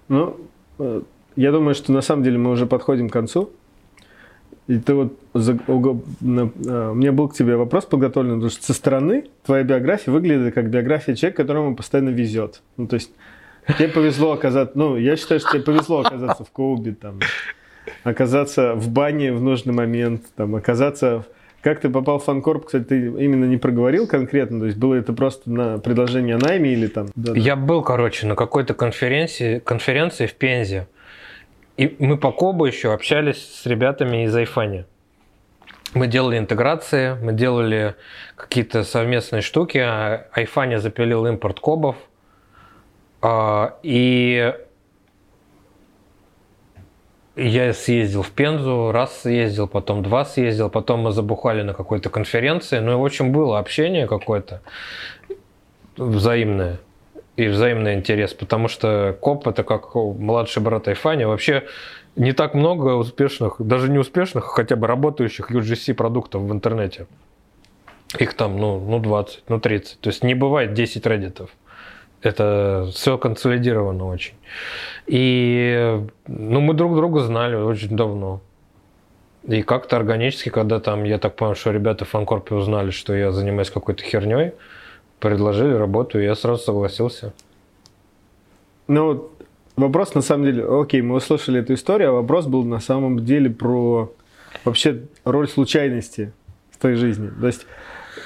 [0.08, 0.36] Ну,
[0.78, 1.02] э,
[1.36, 3.50] я думаю, что на самом деле мы уже подходим к концу.
[4.68, 5.18] И ты вот...
[5.34, 10.12] за- э, У меня был к тебе вопрос подготовлен, потому что со стороны твоя биография
[10.12, 12.62] выглядит как биография человека, которому постоянно везет.
[12.76, 13.10] Ну, то есть
[13.78, 14.76] тебе повезло оказаться...
[14.78, 17.18] Ну, я считаю, что тебе повезло оказаться в Коубе, там,
[18.04, 21.24] оказаться в бане в нужный момент, там, оказаться...
[21.62, 25.12] Как ты попал в фанкорп, кстати, ты именно не проговорил конкретно, то есть было это
[25.12, 27.08] просто на предложение о найме или там...
[27.14, 30.88] Да, Я был, короче, на какой-то конференции, конференции в Пензе.
[31.76, 34.86] И мы по Кобу еще общались с ребятами из Айфани.
[35.94, 37.94] Мы делали интеграции, мы делали
[38.34, 39.78] какие-то совместные штуки.
[39.78, 41.96] Айфани запилил импорт кобов.
[43.20, 44.52] А, И
[47.36, 52.78] я съездил в Пензу, раз съездил, потом два съездил, потом мы забухали на какой-то конференции.
[52.78, 54.60] Ну и, в общем, было общение какое-то
[55.96, 56.78] взаимное
[57.36, 61.24] и взаимный интерес, потому что коп это как младший брат Айфани.
[61.24, 61.64] Вообще
[62.16, 67.06] не так много успешных, даже не успешных, а хотя бы работающих UGC продуктов в интернете.
[68.18, 70.00] Их там, ну, ну 20, ну 30.
[70.00, 71.50] То есть не бывает 10 реддитов.
[72.22, 74.34] Это все консолидировано очень.
[75.06, 78.40] И ну, мы друг друга знали очень давно.
[79.44, 83.32] И как-то органически, когда там, я так понял, что ребята в фанкорпе узнали, что я
[83.32, 84.52] занимаюсь какой-то херней,
[85.18, 87.32] предложили работу, и я сразу согласился.
[88.86, 89.30] Ну,
[89.74, 93.50] вопрос на самом деле, окей, мы услышали эту историю, а вопрос был на самом деле
[93.50, 94.12] про
[94.64, 96.32] вообще роль случайности
[96.70, 97.30] в твоей жизни.
[97.40, 97.66] То есть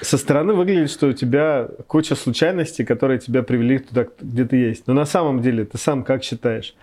[0.00, 4.86] со стороны выглядит, что у тебя куча случайностей, которые тебя привели туда, где ты есть.
[4.86, 6.74] Но на самом деле ты сам как считаешь?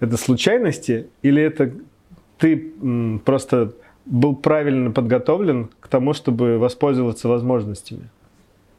[0.00, 1.72] Это случайности или это
[2.38, 3.72] ты м, просто
[4.06, 8.08] был правильно подготовлен к тому, чтобы воспользоваться возможностями?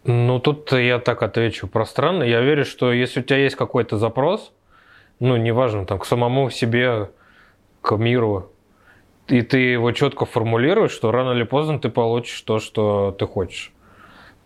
[0.03, 2.23] Ну, тут я так отвечу пространно.
[2.23, 4.51] Я верю, что если у тебя есть какой-то запрос,
[5.19, 7.11] ну, неважно, там, к самому себе,
[7.81, 8.51] к миру,
[9.27, 13.71] и ты его четко формулируешь, что рано или поздно ты получишь то, что ты хочешь.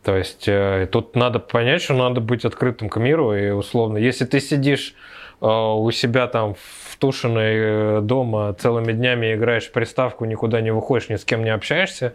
[0.05, 4.25] То есть э, тут надо понять, что надо быть открытым к миру, и условно, если
[4.25, 4.93] ты сидишь
[5.41, 10.71] э, у себя там в тушиной э, дома целыми днями играешь в приставку, никуда не
[10.71, 12.13] выходишь, ни с кем не общаешься,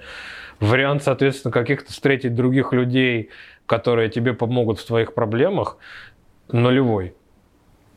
[0.60, 3.30] вариант, соответственно, каких-то встретить других людей,
[3.66, 5.76] которые тебе помогут в твоих проблемах,
[6.52, 7.14] нулевой.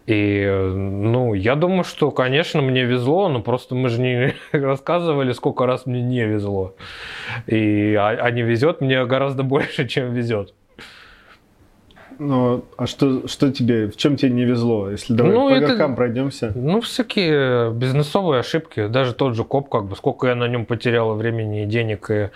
[0.06, 0.46] И,
[0.76, 5.86] ну, я думаю, что, конечно, мне везло, но просто мы же не рассказывали, сколько раз
[5.86, 6.76] мне не везло.
[7.48, 10.54] И, а, а не везет мне гораздо больше, чем везет.
[12.26, 14.90] Ну, а что, что тебе, в чем тебе не везло?
[14.90, 16.52] Если давай Ну, по это- горкам пройдемся.
[16.56, 18.88] Ну, всякие бизнесовые ошибки.
[18.88, 22.10] Даже тот же коп, как бы, сколько я на нем потерял времени и денег.
[22.12, 22.30] И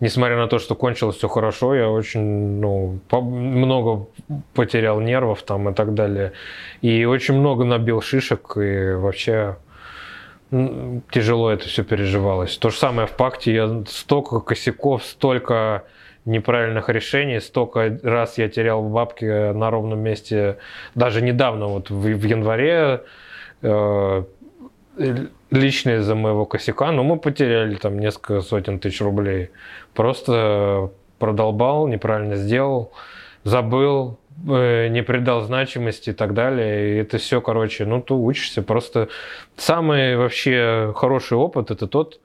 [0.00, 4.06] несмотря на то, что кончилось все хорошо, я очень, ну, по- много
[4.54, 6.32] потерял нервов там и так далее.
[6.82, 8.56] И очень много набил шишек.
[8.56, 9.56] И вообще
[11.10, 12.56] тяжело это все переживалось.
[12.58, 13.54] То же самое в пакте.
[13.54, 15.84] Я столько косяков, столько
[16.24, 20.58] неправильных решений, столько раз я терял бабки на ровном месте,
[20.94, 23.02] даже недавно, вот в, в январе,
[23.62, 24.24] э,
[25.50, 29.50] лично из-за моего косяка, но мы потеряли там несколько сотен тысяч рублей.
[29.94, 32.92] Просто продолбал, неправильно сделал,
[33.44, 34.18] забыл,
[34.48, 36.94] э, не придал значимости и так далее.
[36.94, 38.62] И это все, короче, ну, ты учишься.
[38.62, 39.08] Просто
[39.56, 42.20] самый вообще хороший опыт– это тот,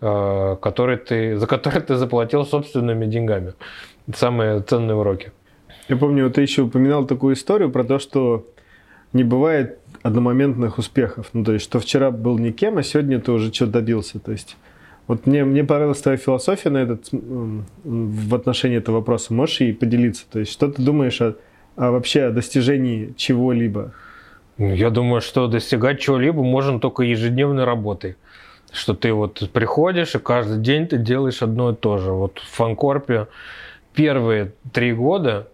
[0.00, 3.54] который ты, за который ты заплатил собственными деньгами.
[4.14, 5.32] Самые ценные уроки.
[5.88, 8.46] Я помню, вот ты еще упоминал такую историю про то, что
[9.12, 11.30] не бывает одномоментных успехов.
[11.32, 14.18] Ну, то есть, что вчера был никем, а сегодня ты уже что-то добился.
[14.18, 14.56] То есть,
[15.06, 19.32] вот мне, мне понравилась твоя философия на этот, в отношении этого вопроса.
[19.32, 20.24] Можешь и поделиться?
[20.30, 21.36] То есть, что ты думаешь о,
[21.76, 23.92] о вообще о достижении чего-либо?
[24.58, 28.16] Ну, я думаю, что достигать чего-либо можно только ежедневной работой.
[28.72, 32.12] Что ты вот приходишь, и каждый день ты делаешь одно и то же.
[32.12, 33.28] Вот в Фанкорпе
[33.94, 35.48] первые три года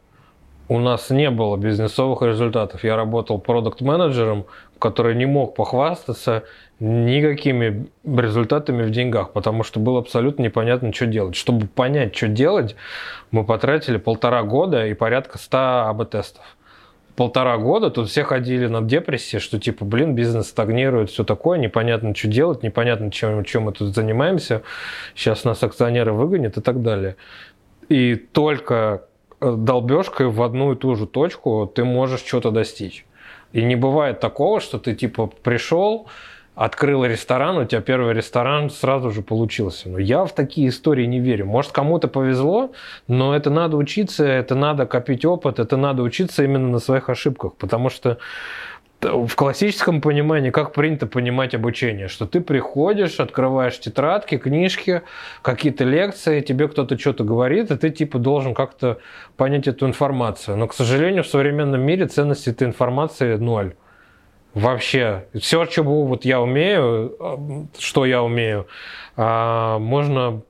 [0.68, 2.84] у нас не было бизнесовых результатов.
[2.84, 4.46] Я работал продукт-менеджером,
[4.78, 6.44] который не мог похвастаться
[6.80, 11.36] никакими результатами в деньгах, потому что было абсолютно непонятно, что делать.
[11.36, 12.76] Чтобы понять, что делать,
[13.30, 15.58] мы потратили полтора года и порядка 100
[15.88, 16.44] АБ-тестов.
[17.16, 22.14] Полтора года тут все ходили на депрессии, что типа, блин, бизнес стагнирует, все такое, непонятно,
[22.14, 24.62] что делать, непонятно, чем, чем мы тут занимаемся,
[25.14, 27.14] сейчас нас акционеры выгонят и так далее.
[27.88, 29.04] И только
[29.40, 33.06] долбежкой в одну и ту же точку ты можешь что-то достичь.
[33.52, 36.08] И не бывает такого, что ты типа пришел,
[36.55, 39.88] открыл ресторан, у тебя первый ресторан сразу же получился.
[39.88, 41.46] Но я в такие истории не верю.
[41.46, 42.72] Может, кому-то повезло,
[43.09, 47.55] но это надо учиться, это надо копить опыт, это надо учиться именно на своих ошибках,
[47.55, 48.18] потому что
[49.00, 55.02] в классическом понимании, как принято понимать обучение, что ты приходишь, открываешь тетрадки, книжки,
[55.42, 58.98] какие-то лекции, тебе кто-то что-то говорит, и ты типа должен как-то
[59.36, 60.57] понять эту информацию.
[60.57, 63.74] Но, к сожалению, в современном мире ценность этой информации ноль.
[64.55, 65.26] Вообще.
[65.34, 68.68] Все, чего вот я умею, что я умею,
[69.16, 70.42] а, можно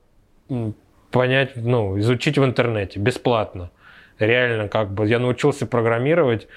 [1.11, 3.71] понять, ну, изучить в интернете бесплатно.
[4.19, 6.47] Реально, как бы я научился программировать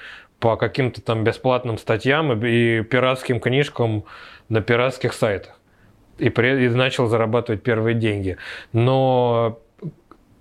[0.41, 4.05] по каким-то там бесплатным статьям и, пиратским книжкам
[4.49, 5.59] на пиратских сайтах.
[6.19, 8.37] И, при, и начал зарабатывать первые деньги.
[8.73, 9.61] Но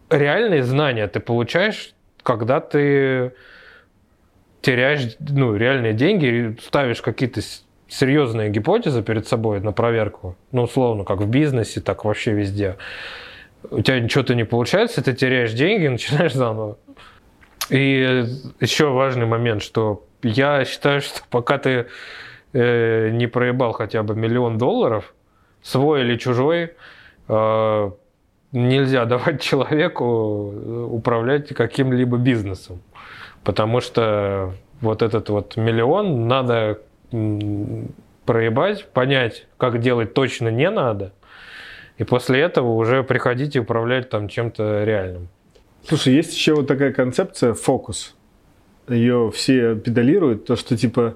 [0.10, 3.34] реальные знания ты получаешь, когда ты
[4.68, 7.40] теряешь ну, реальные деньги, ставишь какие-то
[7.88, 12.76] серьезные гипотезы перед собой на проверку, ну, условно, как в бизнесе, так вообще везде.
[13.72, 16.78] У тебя ничего-то не получается, ты теряешь деньги, начинаешь заново.
[17.70, 18.26] И
[18.60, 21.88] еще важный момент, что я считаю, что пока ты
[22.52, 25.16] э, не проебал хотя бы миллион долларов,
[25.62, 26.74] свой или чужой,
[27.30, 27.92] э,
[28.52, 32.82] нельзя давать человеку э, управлять каким-либо бизнесом.
[33.44, 36.80] Потому что вот этот вот миллион надо
[38.26, 41.14] проебать, понять, как делать точно не надо,
[41.98, 45.30] и после этого уже приходить и управлять там чем-то реальным.
[45.88, 48.16] Слушай, есть еще вот такая концепция фокус.
[48.90, 51.16] Ее все педалируют, то что типа,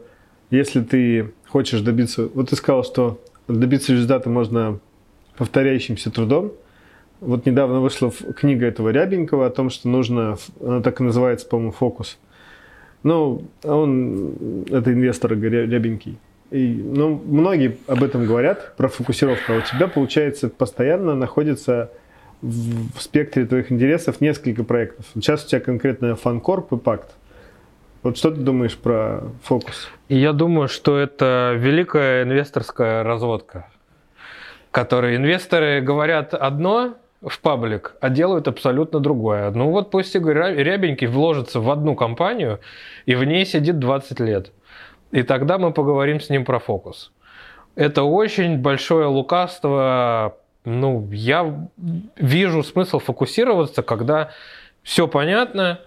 [0.50, 4.80] если ты хочешь добиться, вот ты сказал, что добиться результата можно
[5.38, 6.54] повторяющимся трудом.
[7.22, 11.72] Вот недавно вышла книга этого Рябенького о том, что нужно, она так и называется, по-моему,
[11.72, 12.18] фокус.
[13.04, 16.18] Ну, он, это инвестор Рябенький.
[16.50, 19.54] И, ну, многие об этом говорят, про фокусировку.
[19.54, 21.92] А у тебя, получается, постоянно находится
[22.42, 25.06] в спектре твоих интересов несколько проектов.
[25.14, 27.12] Сейчас у тебя конкретно фанкорп и пакт.
[28.02, 29.90] Вот что ты думаешь про фокус?
[30.10, 33.68] Я думаю, что это великая инвесторская разводка,
[34.72, 39.52] которой инвесторы говорят одно в паблик, а делают абсолютно другое.
[39.52, 42.60] Ну вот пусть Игорь Рябенький вложится в одну компанию,
[43.06, 44.52] и в ней сидит 20 лет.
[45.12, 47.12] И тогда мы поговорим с ним про фокус.
[47.76, 51.68] Это очень большое лукавство ну, я
[52.16, 54.32] вижу смысл фокусироваться, когда
[54.84, 55.80] все понятно,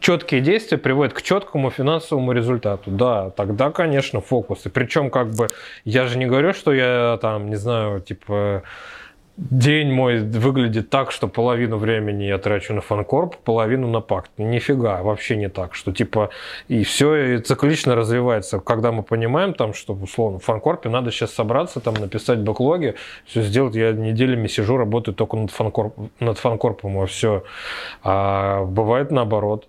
[0.00, 2.90] четкие действия приводят к четкому финансовому результату.
[2.90, 4.66] Да, тогда, конечно, фокус.
[4.66, 5.48] И причем, как бы,
[5.84, 8.62] я же не говорю, что я там, не знаю, типа,
[9.38, 14.32] день мой выглядит так, что половину времени я трачу на фанкорп, половину на пакт.
[14.36, 16.30] Нифига, вообще не так, что типа
[16.66, 18.58] и все и циклично развивается.
[18.58, 22.96] Когда мы понимаем там, что условно в фанкорпе надо сейчас собраться, там написать бэклоги,
[23.26, 27.44] все сделать, я неделями сижу, работаю только над, фанкорп, над фанкорпом, а все.
[28.02, 29.68] А бывает наоборот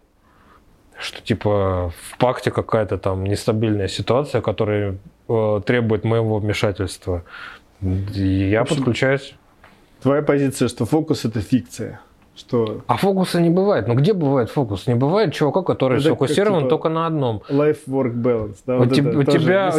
[1.01, 4.97] что типа в пакте какая-то там нестабильная ситуация, которая
[5.29, 7.23] э, требует моего вмешательства.
[7.81, 9.35] И я общем, подключаюсь
[10.01, 12.01] твоя позиция, что фокус это фикция,
[12.35, 12.81] Что?
[12.87, 13.87] А фокуса не бывает.
[13.87, 14.87] Ну где бывает фокус?
[14.87, 17.41] Не бывает чувака, который Это как, сфокусирован типа, только на одном.
[17.49, 18.57] Life-work balance.
[18.65, 19.23] Да, У, вот у тебя, у,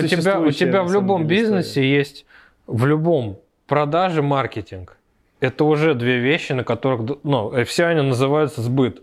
[0.03, 1.57] тебя, у тебя в любом деле, история.
[1.57, 2.27] бизнесе есть,
[2.67, 4.97] в любом продаже маркетинг.
[5.41, 9.03] Это уже две вещи, на которых, ну, э, все они называются сбыт.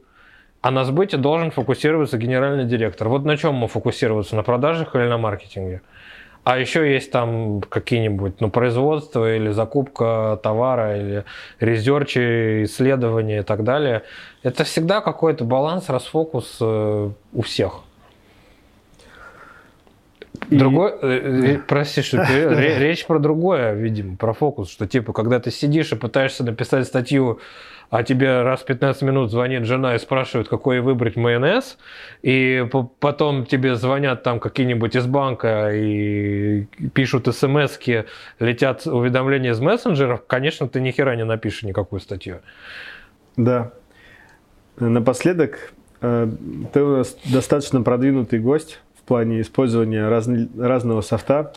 [0.62, 3.08] А на сбыте должен фокусироваться генеральный директор.
[3.10, 5.82] Вот на чем мы фокусироваться, на продажах или на маркетинге?
[6.48, 11.26] А еще есть там какие-нибудь, ну, производство или закупка товара, или
[11.60, 14.04] резерчи, исследования и так далее.
[14.44, 17.82] Это всегда какой-то баланс, расфокус э, у всех.
[20.50, 25.42] И- Другой, э, э, прости, что речь про другое, видимо, про фокус, что типа, когда
[25.42, 27.42] ты сидишь и пытаешься написать статью,
[27.90, 31.78] а тебе раз в 15 минут звонит жена и спрашивает, какой выбрать майонез,
[32.22, 37.78] и по- потом тебе звонят там какие-нибудь из банка и пишут смс
[38.40, 42.40] летят уведомления из мессенджеров, конечно, ты ни хера не напишешь никакую статью.
[43.38, 43.72] Да.
[44.80, 46.30] Напоследок, э,
[46.74, 51.54] ты у нас достаточно продвинутый гость в плане использования разн- разного софта.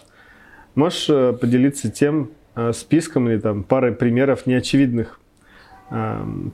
[0.74, 5.19] Можешь э, поделиться тем э, списком или там парой примеров неочевидных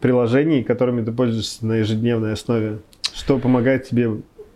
[0.00, 2.78] приложений, которыми ты пользуешься на ежедневной основе?
[3.14, 4.10] Что помогает тебе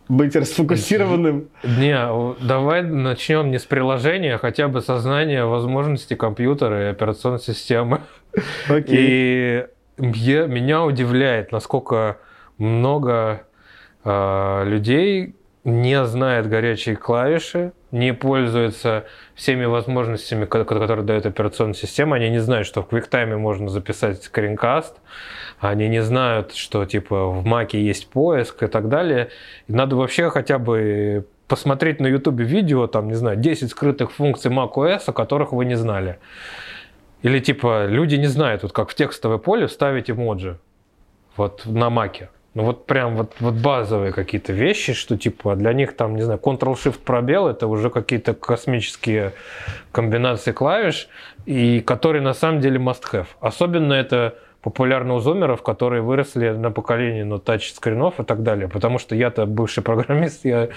[0.08, 1.48] быть расфокусированным?
[1.62, 7.40] Не, давай начнем не с приложения, а хотя бы со знания возможностей компьютера и операционной
[7.40, 8.00] системы.
[8.68, 8.96] Окей.
[8.98, 9.66] И
[9.98, 12.18] меня удивляет, насколько
[12.58, 13.42] много
[14.04, 19.04] э, людей не знает горячие клавиши, не пользуются
[19.34, 22.16] всеми возможностями, ко- которые дает операционная система.
[22.16, 24.96] Они не знают, что в QuickTime можно записать скринкаст,
[25.58, 29.28] они не знают, что типа в Маке есть поиск и так далее.
[29.68, 34.50] И надо вообще хотя бы посмотреть на YouTube видео, там, не знаю, 10 скрытых функций
[34.50, 36.18] macOS, о которых вы не знали.
[37.22, 40.58] Или типа люди не знают, вот как в текстовое поле вставить эмоджи
[41.36, 42.30] вот на маке.
[42.54, 46.40] Ну вот прям вот, вот базовые какие-то вещи, что типа для них там, не знаю,
[46.42, 49.32] Ctrl-Shift пробел, это уже какие-то космические
[49.92, 51.08] комбинации клавиш,
[51.46, 53.28] и которые на самом деле must-have.
[53.40, 58.68] Особенно это популярно у зумеров, которые выросли на поколении ну, тач-скринов и так далее.
[58.68, 60.68] Потому что я-то бывший программист, я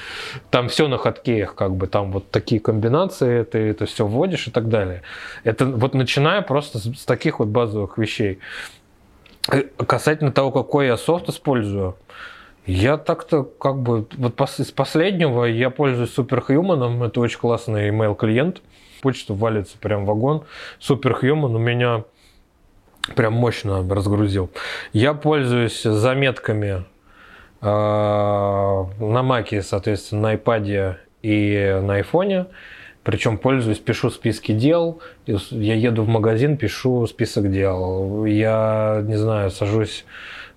[0.52, 4.52] там все на хаткеях, как бы там вот такие комбинации, ты это все вводишь и
[4.52, 5.02] так далее.
[5.44, 8.40] Это вот начиная просто с, с таких вот базовых вещей.
[9.52, 11.98] Э, Касательно того, какой я софт использую,
[12.66, 18.62] я так-то как бы вот из последнего я пользуюсь Superhuman, это очень классный email клиент,
[19.02, 20.46] почта валится прям вагон.
[20.80, 22.06] Superhuman у меня
[23.16, 24.50] прям мощно разгрузил.
[24.94, 26.86] Я пользуюсь заметками
[27.62, 32.46] э, на Маке, соответственно, на iPad и на айфоне.
[33.04, 35.02] Причем пользуюсь, пишу списки дел.
[35.26, 38.26] Я еду в магазин, пишу список дел.
[38.26, 40.06] Я, не знаю, сажусь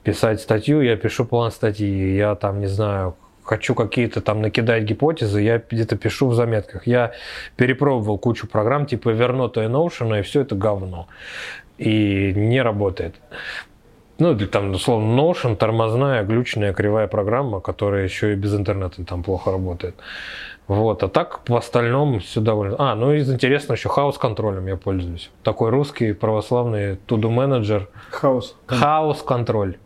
[0.05, 2.17] писать статью, я пишу план статьи.
[2.17, 6.87] Я там, не знаю, хочу какие-то там накидать гипотезы, я где-то пишу в заметках.
[6.87, 7.13] Я
[7.57, 11.09] перепробовал кучу программ типа Evernote и Notion, и все это говно.
[11.79, 13.17] И не работает.
[14.19, 19.23] Ну, или там, условно, Notion, тормозная, глючная, кривая программа, которая еще и без интернета там
[19.23, 19.95] плохо работает.
[20.69, 22.77] Вот, а так в остальном все довольно...
[22.79, 25.31] А, ну из интересного еще хаос-контролем я пользуюсь.
[25.45, 27.89] Такой русский православный to-do менеджер.
[28.11, 28.57] Хаос.
[28.67, 29.77] Хаос-контроль.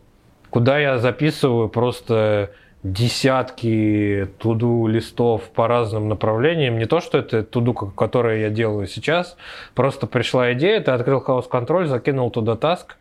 [0.49, 2.51] Куда я записываю просто
[2.83, 6.79] десятки туду листов по разным направлениям.
[6.79, 9.37] Не то, что это туду, которое я делаю сейчас.
[9.75, 12.97] Просто пришла идея, ты открыл хаос-контроль, закинул туда таск,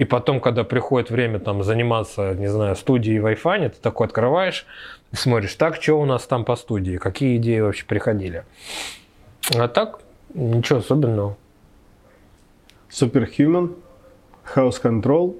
[0.00, 4.64] и потом, когда приходит время там заниматься, не знаю, студией Wi-Fi, ты такой открываешь
[5.12, 8.46] и смотришь, так, что у нас там по студии, какие идеи вообще приходили.
[9.54, 10.00] А так,
[10.32, 11.36] ничего особенного.
[12.88, 13.76] Superhuman,
[14.54, 15.36] House Control,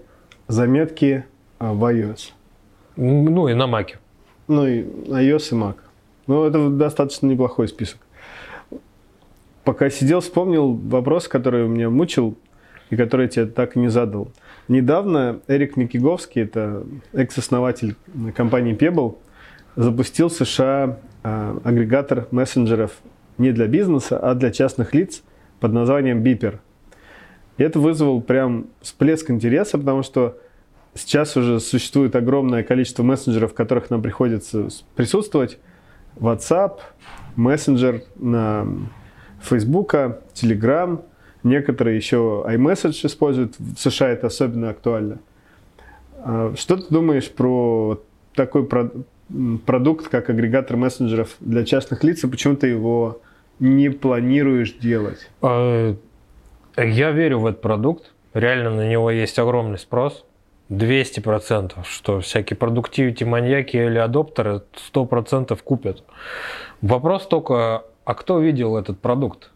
[0.47, 1.24] заметки
[1.59, 2.32] а, в iOS.
[2.97, 3.99] Ну и на маке.
[4.47, 5.77] Ну и iOS и Mac.
[6.27, 8.01] Ну, это достаточно неплохой список.
[9.65, 12.37] Пока сидел, вспомнил вопрос, который меня мучил
[12.91, 14.28] и который я тебе так и не задал.
[14.70, 17.97] Недавно Эрик Микиговский, это экс-основатель
[18.36, 19.18] компании Pebble,
[19.74, 22.92] запустил в США а, агрегатор мессенджеров
[23.36, 25.24] не для бизнеса, а для частных лиц
[25.59, 26.60] под названием Beeper.
[27.59, 30.38] И это вызвал прям всплеск интереса, потому что
[30.94, 35.59] сейчас уже существует огромное количество мессенджеров, в которых нам приходится присутствовать.
[36.14, 36.78] WhatsApp,
[37.34, 38.68] мессенджер на
[39.42, 39.94] Facebook,
[40.32, 41.02] Telegram,
[41.43, 43.55] некоторые еще iMessage используют.
[43.59, 45.19] В США это особенно актуально.
[46.19, 48.01] А Что ты думаешь про
[48.35, 48.91] такой про-
[49.67, 53.21] продукт, как агрегатор мессенджеров для частных лиц, и почему ты его
[53.59, 55.31] не планируешь делать?
[55.43, 55.95] Э,
[56.77, 58.12] Я верю в этот продукт.
[58.35, 60.25] Реально на него есть огромный спрос.
[60.71, 64.62] 200%, что всякие продуктивити маньяки или адоптеры
[64.93, 66.05] 100% купят.
[66.81, 69.51] Вопрос только, а кто видел этот продукт?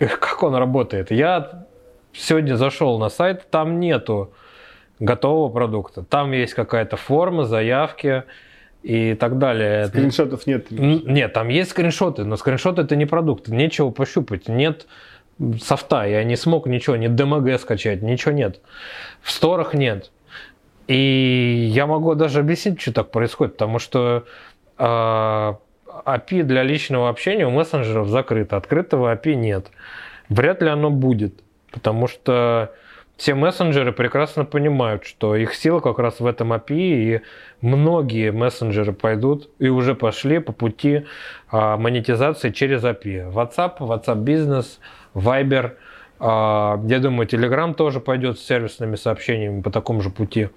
[0.00, 1.10] Как он работает?
[1.10, 1.66] Я
[2.12, 4.32] сегодня зашел на сайт, там нету
[4.98, 6.02] готового продукта.
[6.02, 8.24] Там есть какая-то форма, заявки
[8.82, 9.86] и так далее.
[9.86, 10.70] Скриншотов нет?
[10.70, 14.86] Нет, там есть скриншоты, но скриншоты это не продукт, нечего пощупать, нет
[15.62, 18.60] софта, я не смог ничего, ни DMG скачать, ничего нет.
[19.22, 20.10] В сторах нет.
[20.86, 24.24] И я могу даже объяснить, что так происходит, потому что
[24.76, 25.54] э,
[26.04, 29.70] API для личного общения у мессенджеров закрыто, открытого API нет.
[30.28, 31.34] Вряд ли оно будет,
[31.70, 32.72] потому что
[33.20, 37.20] все мессенджеры прекрасно понимают, что их сила как раз в этом API, и
[37.60, 41.04] многие мессенджеры пойдут и уже пошли по пути
[41.50, 43.30] а, монетизации через API.
[43.30, 44.78] WhatsApp, WhatsApp Business,
[45.14, 45.72] Viber,
[46.18, 50.48] а, я думаю, Telegram тоже пойдет с сервисными сообщениями по такому же пути.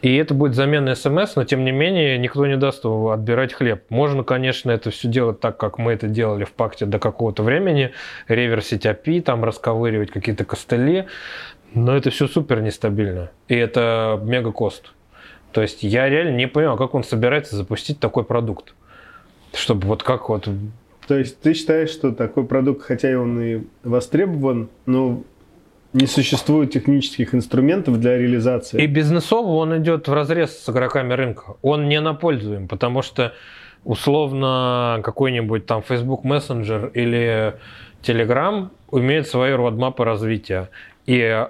[0.00, 3.82] И это будет замена смс, но тем не менее никто не даст отбирать хлеб.
[3.88, 7.90] Можно, конечно, это все делать так, как мы это делали в пакте до какого-то времени,
[8.28, 11.06] реверсить API, там расковыривать какие-то костыли,
[11.74, 13.30] но это все супер нестабильно.
[13.48, 14.92] И это мега кост.
[15.52, 18.74] То есть я реально не понимаю, как он собирается запустить такой продукт.
[19.52, 20.48] Чтобы вот как вот...
[21.08, 25.22] То есть ты считаешь, что такой продукт, хотя и он и востребован, но
[25.92, 28.82] не существует технических инструментов для реализации.
[28.82, 31.56] И бизнесово он идет в разрез с игроками рынка.
[31.62, 33.32] Он не на пользу им, потому что
[33.84, 37.54] условно какой-нибудь там Facebook Messenger или
[38.02, 40.68] Telegram имеет свои родмапы развития.
[41.06, 41.46] И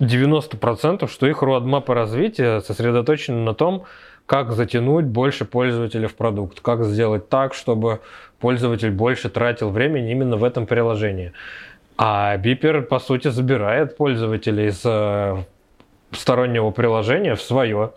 [0.00, 3.84] 90%, что их родмапы развития сосредоточены на том,
[4.26, 8.00] как затянуть больше пользователей в продукт, как сделать так, чтобы
[8.40, 11.32] пользователь больше тратил времени именно в этом приложении.
[11.98, 15.36] А Бипер, по сути, забирает пользователей из э,
[16.12, 17.92] стороннего приложения в свое.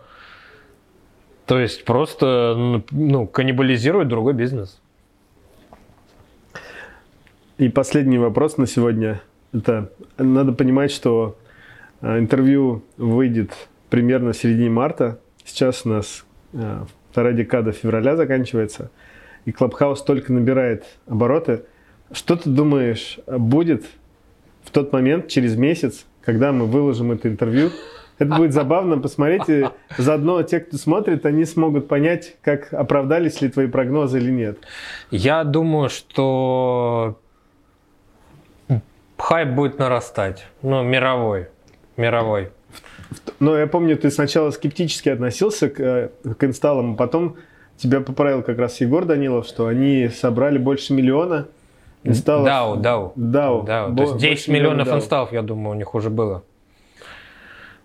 [1.46, 4.80] То есть просто ну, каннибализирует другой бизнес.
[7.58, 9.22] И последний вопрос на сегодня.
[9.52, 11.38] Это надо понимать, что
[12.00, 13.52] э, интервью выйдет
[13.88, 15.20] примерно в середине марта.
[15.44, 16.24] Сейчас у нас
[16.54, 18.90] э, вторая декада февраля заканчивается.
[19.44, 21.66] И Клабхаус только набирает обороты.
[22.12, 23.84] Что ты думаешь, будет
[24.62, 27.70] в тот момент, через месяц, когда мы выложим это интервью?
[28.18, 29.70] Это будет забавно, посмотрите.
[29.98, 34.58] Заодно те, кто смотрит, они смогут понять, как оправдались ли твои прогнозы или нет.
[35.10, 37.18] Я думаю, что
[39.18, 40.46] хайп будет нарастать.
[40.62, 41.48] Ну, мировой.
[41.96, 42.50] Мировой.
[43.40, 46.08] Но я помню, ты сначала скептически относился к, э,
[46.38, 47.36] к инсталлам, а потом
[47.76, 51.48] тебя поправил как раз Егор Данилов, что они собрали больше миллиона
[52.04, 52.44] инсталлов.
[52.46, 53.12] Дау, дау.
[53.16, 53.62] Дау.
[53.62, 53.96] дау.
[53.96, 54.96] То есть 10 миллионов DAO.
[54.96, 56.42] инсталлов, я думаю, у них уже было.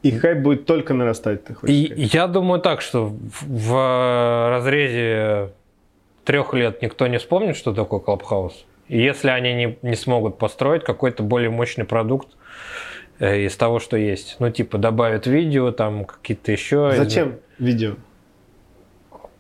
[0.04, 2.14] И хайп будет только нарастать, ты хочешь И сказать?
[2.14, 3.18] я думаю так, что в,
[3.48, 5.52] в разрезе
[6.24, 8.66] трех лет никто не вспомнит, что такое Клабхаус.
[8.88, 12.30] И если они не, не смогут построить какой-то более мощный продукт
[13.20, 16.94] э, из того, что есть, ну типа добавят видео, там какие-то еще.
[16.96, 17.66] Зачем из...
[17.66, 17.96] видео?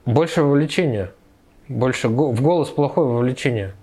[0.05, 1.11] Больше вовлечения.
[1.67, 3.73] Больше в голос плохое вовлечение.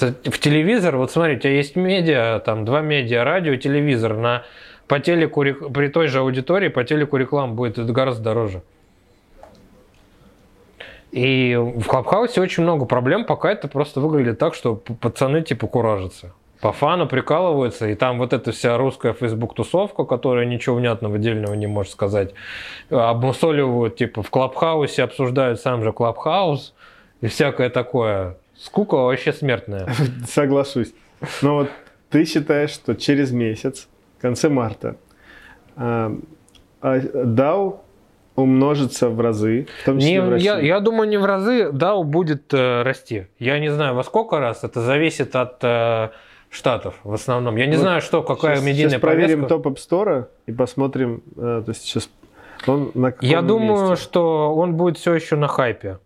[0.00, 4.16] В телевизор, вот смотри, у тебя есть медиа, там два медиа, радио, телевизор.
[4.16, 4.44] На,
[4.86, 8.62] по телеку, при той же аудитории по телеку реклама будет гораздо дороже.
[11.10, 15.66] И в Clubhouse е очень много проблем, пока это просто выглядит так, что пацаны типа
[15.66, 16.32] куражатся.
[16.60, 21.68] По фану прикалываются, и там вот эта вся русская фейсбук-тусовка, которая ничего внятного дельного не
[21.68, 22.34] может сказать,
[22.90, 26.74] обмусоливают, типа, в Clubhouse е обсуждают сам же Clubhouse
[27.20, 28.36] и всякое такое.
[28.58, 29.88] Скука вообще смертная.
[30.26, 30.92] Соглашусь.
[31.42, 31.70] Но вот
[32.10, 34.96] ты считаешь, что через месяц, в конце марта,
[35.76, 36.12] а,
[36.80, 37.80] а, DAO
[38.34, 40.44] умножится в разы, в не, в России.
[40.44, 43.26] Я, я думаю, не в разы, DAO будет э, расти.
[43.38, 46.10] Я не знаю, во сколько раз, это зависит от э,
[46.48, 47.56] штатов в основном.
[47.56, 51.22] Я не вот знаю, что, какая сейчас, медийная сейчас проверим топ App Store и посмотрим,
[51.36, 52.08] э, то есть сейчас
[52.66, 54.04] он на Я думаю, месте?
[54.04, 55.98] что он будет все еще на хайпе.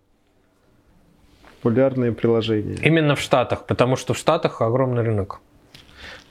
[1.63, 2.77] Популярные приложения.
[2.83, 5.41] Именно в Штатах, потому что в Штатах огромный рынок.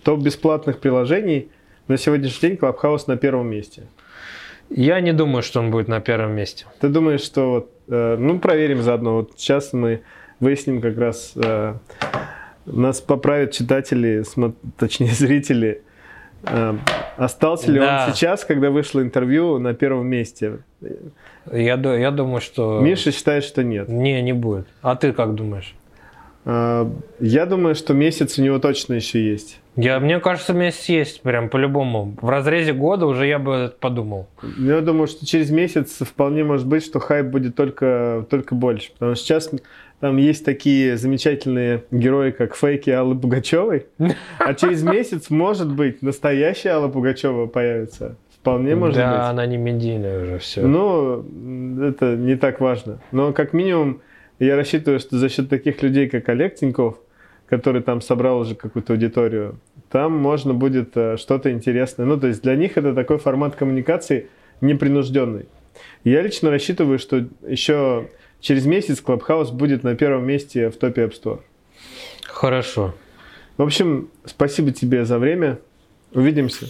[0.03, 1.49] Топ бесплатных приложений
[1.87, 3.83] на сегодняшний день Clubhouse на первом месте.
[4.69, 6.65] Я не думаю, что он будет на первом месте.
[6.81, 9.15] Ты думаешь, что вот, э, ну проверим заодно.
[9.15, 10.01] Вот сейчас мы
[10.41, 11.75] выясним как раз э,
[12.65, 14.23] нас поправят читатели,
[14.77, 15.81] точнее зрители.
[16.43, 16.75] Э,
[17.17, 18.05] остался ли да.
[18.07, 20.59] он сейчас, когда вышло интервью на первом месте?
[21.51, 22.79] Я, я думаю, что...
[22.81, 23.87] Миша считает, что нет.
[23.87, 24.67] Не, не будет.
[24.81, 25.75] А ты как думаешь?
[26.45, 29.59] А, Я думаю, что месяц у него точно еще есть.
[29.75, 32.15] Я, мне кажется, месяц есть прям по-любому.
[32.21, 34.27] В разрезе года уже я бы подумал.
[34.41, 38.91] Ну, Я думаю, что через месяц вполне может быть, что хайп будет только, только больше.
[38.93, 39.49] Потому что сейчас
[40.01, 43.85] там есть такие замечательные герои, как фейки Аллы Пугачевой.
[44.39, 48.17] А через месяц, может быть, настоящая Алла Пугачева появится.
[48.35, 49.19] Вполне может да, быть.
[49.29, 50.61] она не медийная уже, все.
[50.65, 51.23] Ну,
[51.83, 52.99] это не так важно.
[53.11, 54.01] Но как минимум,
[54.45, 56.97] я рассчитываю, что за счет таких людей, как Олег Тиньков,
[57.47, 59.59] который там собрал уже какую-то аудиторию,
[59.89, 62.05] там можно будет э, что-то интересное.
[62.05, 64.29] Ну, то есть для них это такой формат коммуникации
[64.61, 65.45] непринужденный.
[66.03, 68.09] Я лично рассчитываю, что еще
[68.39, 71.41] через месяц Clubhouse будет на первом месте в топе App Store.
[72.23, 72.95] Хорошо.
[73.57, 75.59] В общем, спасибо тебе за время.
[76.13, 76.67] Увидимся.